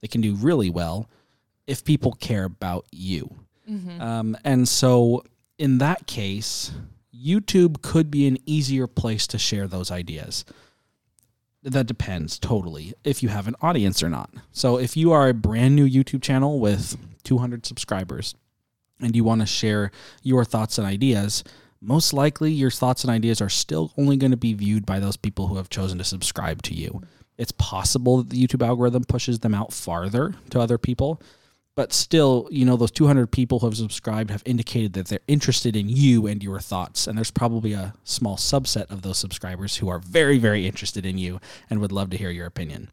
They 0.00 0.08
can 0.08 0.20
do 0.20 0.34
really 0.34 0.70
well 0.70 1.08
if 1.66 1.84
people 1.84 2.12
care 2.12 2.44
about 2.44 2.86
you. 2.90 3.34
Mm-hmm. 3.68 4.00
Um, 4.00 4.36
and 4.44 4.66
so 4.66 5.22
in 5.58 5.78
that 5.78 6.06
case, 6.06 6.72
YouTube 7.14 7.82
could 7.82 8.10
be 8.10 8.26
an 8.26 8.38
easier 8.46 8.86
place 8.86 9.26
to 9.28 9.38
share 9.38 9.66
those 9.66 9.90
ideas. 9.90 10.44
That 11.62 11.86
depends 11.86 12.38
totally 12.38 12.94
if 13.04 13.22
you 13.22 13.28
have 13.30 13.48
an 13.48 13.56
audience 13.60 14.02
or 14.02 14.08
not. 14.08 14.30
So, 14.52 14.78
if 14.78 14.96
you 14.96 15.12
are 15.12 15.28
a 15.28 15.34
brand 15.34 15.74
new 15.74 15.88
YouTube 15.88 16.22
channel 16.22 16.60
with 16.60 16.96
200 17.24 17.66
subscribers 17.66 18.34
and 19.00 19.14
you 19.16 19.24
want 19.24 19.40
to 19.40 19.46
share 19.46 19.90
your 20.22 20.44
thoughts 20.44 20.78
and 20.78 20.86
ideas, 20.86 21.42
most 21.80 22.12
likely 22.12 22.52
your 22.52 22.70
thoughts 22.70 23.04
and 23.04 23.10
ideas 23.10 23.40
are 23.40 23.48
still 23.48 23.92
only 23.96 24.16
going 24.16 24.30
to 24.30 24.36
be 24.36 24.54
viewed 24.54 24.86
by 24.86 24.98
those 25.00 25.16
people 25.16 25.48
who 25.48 25.56
have 25.56 25.68
chosen 25.68 25.98
to 25.98 26.04
subscribe 26.04 26.62
to 26.62 26.74
you. 26.74 27.02
It's 27.36 27.52
possible 27.52 28.18
that 28.18 28.30
the 28.30 28.44
YouTube 28.44 28.66
algorithm 28.66 29.04
pushes 29.04 29.40
them 29.40 29.54
out 29.54 29.72
farther 29.72 30.34
to 30.50 30.60
other 30.60 30.76
people, 30.76 31.22
but 31.78 31.92
still, 31.92 32.48
you 32.50 32.64
know, 32.64 32.76
those 32.76 32.90
200 32.90 33.30
people 33.30 33.60
who 33.60 33.66
have 33.68 33.76
subscribed 33.76 34.32
have 34.32 34.42
indicated 34.44 34.94
that 34.94 35.06
they're 35.06 35.20
interested 35.28 35.76
in 35.76 35.88
you 35.88 36.26
and 36.26 36.42
your 36.42 36.58
thoughts. 36.58 37.06
And 37.06 37.16
there's 37.16 37.30
probably 37.30 37.72
a 37.72 37.94
small 38.02 38.36
subset 38.36 38.90
of 38.90 39.02
those 39.02 39.16
subscribers 39.16 39.76
who 39.76 39.88
are 39.88 40.00
very, 40.00 40.38
very 40.38 40.66
interested 40.66 41.06
in 41.06 41.18
you 41.18 41.40
and 41.70 41.78
would 41.78 41.92
love 41.92 42.10
to 42.10 42.16
hear 42.16 42.30
your 42.30 42.46
opinion. 42.46 42.90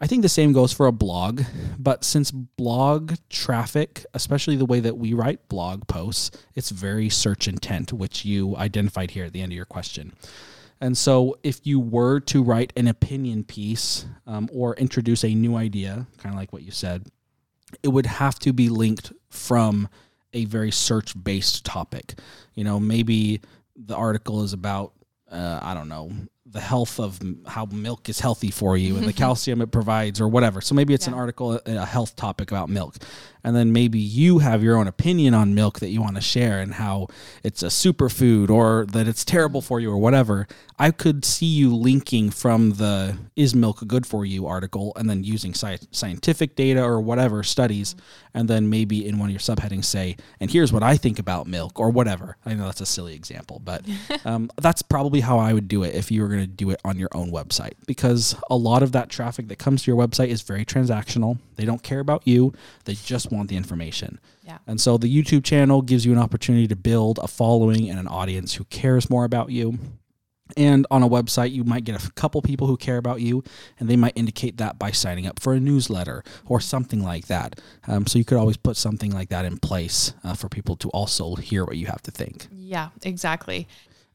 I 0.00 0.06
think 0.06 0.22
the 0.22 0.28
same 0.28 0.52
goes 0.52 0.72
for 0.72 0.86
a 0.86 0.92
blog, 0.92 1.42
but 1.80 2.04
since 2.04 2.30
blog 2.30 3.14
traffic, 3.28 4.06
especially 4.14 4.54
the 4.54 4.64
way 4.64 4.78
that 4.78 4.96
we 4.96 5.14
write 5.14 5.48
blog 5.48 5.88
posts, 5.88 6.30
it's 6.54 6.70
very 6.70 7.08
search 7.08 7.48
intent, 7.48 7.92
which 7.92 8.24
you 8.24 8.56
identified 8.56 9.10
here 9.10 9.24
at 9.24 9.32
the 9.32 9.40
end 9.40 9.50
of 9.50 9.56
your 9.56 9.64
question. 9.64 10.12
And 10.80 10.96
so, 10.96 11.36
if 11.42 11.66
you 11.66 11.80
were 11.80 12.20
to 12.20 12.44
write 12.44 12.72
an 12.76 12.86
opinion 12.86 13.42
piece 13.42 14.06
um, 14.28 14.48
or 14.52 14.76
introduce 14.76 15.24
a 15.24 15.34
new 15.34 15.56
idea, 15.56 16.06
kind 16.18 16.32
of 16.32 16.38
like 16.38 16.52
what 16.52 16.62
you 16.62 16.70
said, 16.70 17.10
it 17.82 17.88
would 17.88 18.06
have 18.06 18.38
to 18.40 18.52
be 18.52 18.68
linked 18.68 19.12
from 19.30 19.88
a 20.32 20.44
very 20.44 20.70
search 20.70 21.12
based 21.22 21.64
topic. 21.64 22.18
You 22.54 22.64
know, 22.64 22.78
maybe 22.80 23.40
the 23.76 23.96
article 23.96 24.42
is 24.42 24.52
about, 24.52 24.92
uh, 25.30 25.60
I 25.62 25.74
don't 25.74 25.88
know, 25.88 26.10
the 26.50 26.60
health 26.60 26.98
of 26.98 27.20
how 27.46 27.66
milk 27.66 28.08
is 28.08 28.20
healthy 28.20 28.50
for 28.50 28.76
you 28.76 28.96
and 28.96 29.06
the 29.06 29.12
calcium 29.24 29.60
it 29.60 29.70
provides 29.70 30.20
or 30.20 30.28
whatever. 30.28 30.60
So 30.60 30.74
maybe 30.74 30.94
it's 30.94 31.06
yeah. 31.06 31.12
an 31.12 31.18
article, 31.18 31.60
a 31.66 31.84
health 31.84 32.16
topic 32.16 32.50
about 32.50 32.68
milk. 32.68 32.96
And 33.44 33.54
then 33.54 33.72
maybe 33.72 33.98
you 33.98 34.38
have 34.38 34.62
your 34.62 34.76
own 34.76 34.88
opinion 34.88 35.32
on 35.32 35.54
milk 35.54 35.80
that 35.80 35.88
you 35.88 36.02
want 36.02 36.16
to 36.16 36.22
share 36.22 36.60
and 36.60 36.74
how 36.74 37.08
it's 37.42 37.62
a 37.62 37.68
superfood 37.68 38.50
or 38.50 38.86
that 38.92 39.06
it's 39.06 39.24
terrible 39.24 39.62
for 39.62 39.80
you 39.80 39.90
or 39.90 39.98
whatever. 39.98 40.46
I 40.78 40.90
could 40.90 41.24
see 41.24 41.46
you 41.46 41.74
linking 41.74 42.30
from 42.30 42.72
the 42.72 43.16
Is 43.36 43.54
Milk 43.54 43.86
Good 43.86 44.06
For 44.06 44.24
You 44.24 44.46
article 44.46 44.92
and 44.96 45.08
then 45.08 45.24
using 45.24 45.52
sci- 45.52 45.86
scientific 45.90 46.56
data 46.56 46.82
or 46.82 47.00
whatever 47.00 47.42
studies. 47.42 47.96
And 48.34 48.48
then 48.48 48.68
maybe 48.68 49.06
in 49.06 49.18
one 49.18 49.30
of 49.30 49.32
your 49.32 49.40
subheadings 49.40 49.86
say, 49.86 50.16
and 50.40 50.50
here's 50.50 50.72
what 50.72 50.82
I 50.82 50.96
think 50.96 51.18
about 51.18 51.46
milk 51.46 51.80
or 51.80 51.90
whatever. 51.90 52.36
I 52.44 52.54
know 52.54 52.66
that's 52.66 52.80
a 52.80 52.86
silly 52.86 53.14
example, 53.14 53.60
but 53.64 53.84
um, 54.24 54.50
that's 54.60 54.82
probably 54.82 55.20
how 55.20 55.38
I 55.38 55.52
would 55.52 55.68
do 55.68 55.84
it 55.84 55.94
if 55.94 56.10
you 56.10 56.22
were 56.22 56.28
going 56.28 56.37
to 56.40 56.46
do 56.46 56.70
it 56.70 56.80
on 56.84 56.98
your 56.98 57.08
own 57.12 57.30
website 57.30 57.74
because 57.86 58.34
a 58.50 58.56
lot 58.56 58.82
of 58.82 58.92
that 58.92 59.08
traffic 59.08 59.48
that 59.48 59.58
comes 59.58 59.82
to 59.82 59.90
your 59.90 59.98
website 59.98 60.28
is 60.28 60.42
very 60.42 60.64
transactional. 60.64 61.38
They 61.56 61.64
don't 61.64 61.82
care 61.82 62.00
about 62.00 62.26
you, 62.26 62.52
they 62.84 62.94
just 62.94 63.30
want 63.30 63.48
the 63.48 63.56
information. 63.56 64.20
Yeah. 64.44 64.58
And 64.66 64.80
so 64.80 64.96
the 64.96 65.14
YouTube 65.14 65.44
channel 65.44 65.82
gives 65.82 66.06
you 66.06 66.12
an 66.12 66.18
opportunity 66.18 66.66
to 66.68 66.76
build 66.76 67.18
a 67.22 67.28
following 67.28 67.90
and 67.90 67.98
an 67.98 68.08
audience 68.08 68.54
who 68.54 68.64
cares 68.64 69.10
more 69.10 69.24
about 69.24 69.50
you. 69.50 69.78
And 70.56 70.86
on 70.90 71.02
a 71.02 71.08
website, 71.08 71.52
you 71.52 71.64
might 71.64 71.84
get 71.84 72.02
a 72.02 72.10
couple 72.12 72.40
people 72.40 72.66
who 72.66 72.76
care 72.76 72.96
about 72.96 73.20
you, 73.20 73.44
and 73.78 73.88
they 73.88 73.96
might 73.96 74.14
indicate 74.16 74.56
that 74.58 74.78
by 74.78 74.90
signing 74.90 75.26
up 75.26 75.40
for 75.40 75.52
a 75.52 75.60
newsletter 75.60 76.24
or 76.46 76.60
something 76.60 77.02
like 77.02 77.26
that. 77.26 77.60
Um, 77.86 78.06
so 78.06 78.18
you 78.18 78.24
could 78.24 78.38
always 78.38 78.56
put 78.56 78.76
something 78.76 79.12
like 79.12 79.28
that 79.28 79.44
in 79.44 79.58
place 79.58 80.14
uh, 80.24 80.34
for 80.34 80.48
people 80.48 80.76
to 80.76 80.88
also 80.90 81.34
hear 81.34 81.64
what 81.64 81.76
you 81.76 81.86
have 81.86 82.02
to 82.02 82.10
think. 82.10 82.48
Yeah, 82.50 82.88
exactly. 83.02 83.68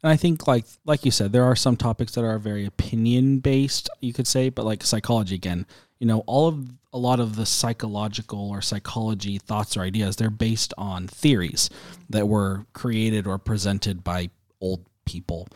And 0.04 0.12
I 0.12 0.18
think 0.18 0.48
like 0.48 0.66
like 0.86 1.06
you 1.06 1.12
said, 1.12 1.32
there 1.32 1.46
are 1.46 1.56
some 1.56 1.78
topics 1.78 2.14
that 2.14 2.26
are 2.26 2.38
very 2.38 2.66
opinion 2.66 3.40
based, 3.40 3.90
you 4.02 4.14
could 4.14 4.28
say, 4.28 4.50
but 4.50 4.66
like 4.66 4.84
psychology 4.84 5.36
again, 5.36 5.66
you 6.00 6.06
know, 6.08 6.24
all 6.28 6.50
of 6.50 6.68
a 6.92 6.98
lot 6.98 7.20
of 7.20 7.38
the 7.38 7.46
psychological 7.46 8.50
or 8.52 8.62
psychology 8.62 9.38
thoughts 9.40 9.78
or 9.78 9.82
ideas, 9.82 10.18
they're 10.18 10.30
based 10.30 10.74
on 10.78 11.08
theories 11.08 11.70
that 12.10 12.28
were 12.28 12.66
created 12.74 13.26
or 13.26 13.38
presented 13.38 14.04
by 14.04 14.30
old 14.62 14.86
people 15.06 15.48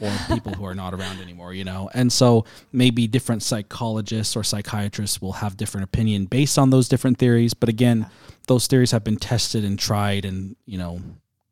or 0.00 0.10
people 0.28 0.52
who 0.52 0.64
are 0.64 0.74
not 0.74 0.94
around 0.94 1.20
anymore, 1.20 1.52
you 1.54 1.64
know. 1.64 1.90
And 1.94 2.12
so 2.12 2.44
maybe 2.72 3.06
different 3.06 3.42
psychologists 3.42 4.36
or 4.36 4.44
psychiatrists 4.44 5.20
will 5.20 5.32
have 5.32 5.56
different 5.56 5.84
opinion 5.84 6.26
based 6.26 6.58
on 6.58 6.70
those 6.70 6.88
different 6.88 7.18
theories, 7.18 7.54
but 7.54 7.68
again, 7.68 8.06
those 8.46 8.66
theories 8.66 8.90
have 8.90 9.04
been 9.04 9.16
tested 9.16 9.64
and 9.64 9.78
tried 9.78 10.24
and, 10.24 10.56
you 10.66 10.78
know, 10.78 11.00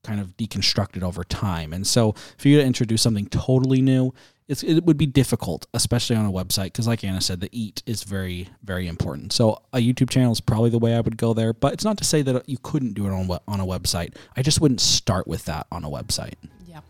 kind 0.04 0.20
of 0.20 0.36
deconstructed 0.36 1.02
over 1.02 1.24
time. 1.24 1.72
And 1.72 1.86
so 1.86 2.14
for 2.38 2.48
you 2.48 2.58
to 2.58 2.64
introduce 2.64 3.02
something 3.02 3.26
totally 3.26 3.82
new, 3.82 4.12
it's 4.48 4.62
it 4.62 4.84
would 4.84 4.98
be 4.98 5.06
difficult, 5.06 5.66
especially 5.72 6.16
on 6.16 6.26
a 6.26 6.32
website, 6.32 6.64
because 6.64 6.86
like 6.86 7.04
Anna 7.04 7.20
said, 7.20 7.40
the 7.40 7.48
eat 7.52 7.82
is 7.86 8.02
very, 8.02 8.48
very 8.62 8.86
important. 8.86 9.32
So 9.32 9.62
a 9.72 9.78
YouTube 9.78 10.10
channel 10.10 10.32
is 10.32 10.40
probably 10.40 10.70
the 10.70 10.78
way 10.78 10.94
I 10.94 11.00
would 11.00 11.16
go 11.16 11.32
there, 11.32 11.52
but 11.52 11.72
it's 11.72 11.84
not 11.84 11.96
to 11.98 12.04
say 12.04 12.22
that 12.22 12.48
you 12.48 12.58
couldn't 12.62 12.94
do 12.94 13.06
it 13.06 13.10
on 13.10 13.30
on 13.48 13.60
a 13.60 13.64
website. 13.64 14.16
I 14.36 14.42
just 14.42 14.60
wouldn't 14.60 14.80
start 14.80 15.26
with 15.26 15.44
that 15.46 15.66
on 15.70 15.84
a 15.84 15.88
website. 15.88 16.34
Yeah. 16.66 16.80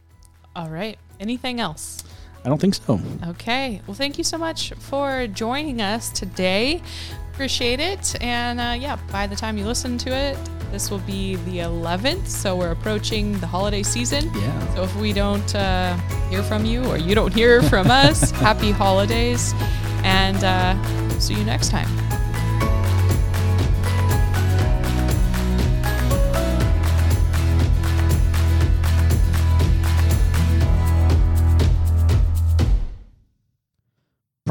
All 0.57 0.70
right. 0.70 0.98
Anything 1.20 1.61
else? 1.61 2.03
I 2.44 2.48
don't 2.48 2.61
think 2.61 2.75
so. 2.75 3.01
Okay. 3.29 3.81
Well, 3.87 3.94
thank 3.94 4.18
you 4.18 4.25
so 4.25 4.37
much 4.37 4.72
for 4.72 5.29
joining 5.29 5.81
us 5.81 6.11
today. 6.11 6.83
Appreciate 7.33 7.81
it. 7.81 8.14
And 8.23 8.61
uh, 8.61 8.77
yeah, 8.79 8.97
by 9.11 9.27
the 9.27 9.35
time 9.35 9.57
you 9.57 9.64
listen 9.64 9.97
to 9.99 10.11
it, 10.11 10.37
this 10.71 10.90
will 10.90 10.99
be 11.01 11.37
the 11.37 11.59
11th. 11.59 12.27
So 12.27 12.57
we're 12.57 12.73
approaching 12.73 13.38
the 13.40 13.47
holiday 13.47 13.83
season. 13.83 14.31
Yeah. 14.35 14.75
So 14.75 14.83
if 14.85 14.97
we 14.97 15.12
don't 15.12 15.55
uh, 15.55 15.97
hear 16.29 16.42
from 16.42 16.64
you 16.64 16.85
or 16.85 16.97
you 16.99 17.14
don't 17.14 17.33
hear 17.33 17.62
from 17.62 17.90
us, 17.90 18.31
happy 18.47 18.71
holidays. 18.71 19.55
And 20.05 20.42
uh, 20.45 21.18
see 21.18 21.35
you 21.35 21.45
next 21.45 21.71
time. 21.71 22.02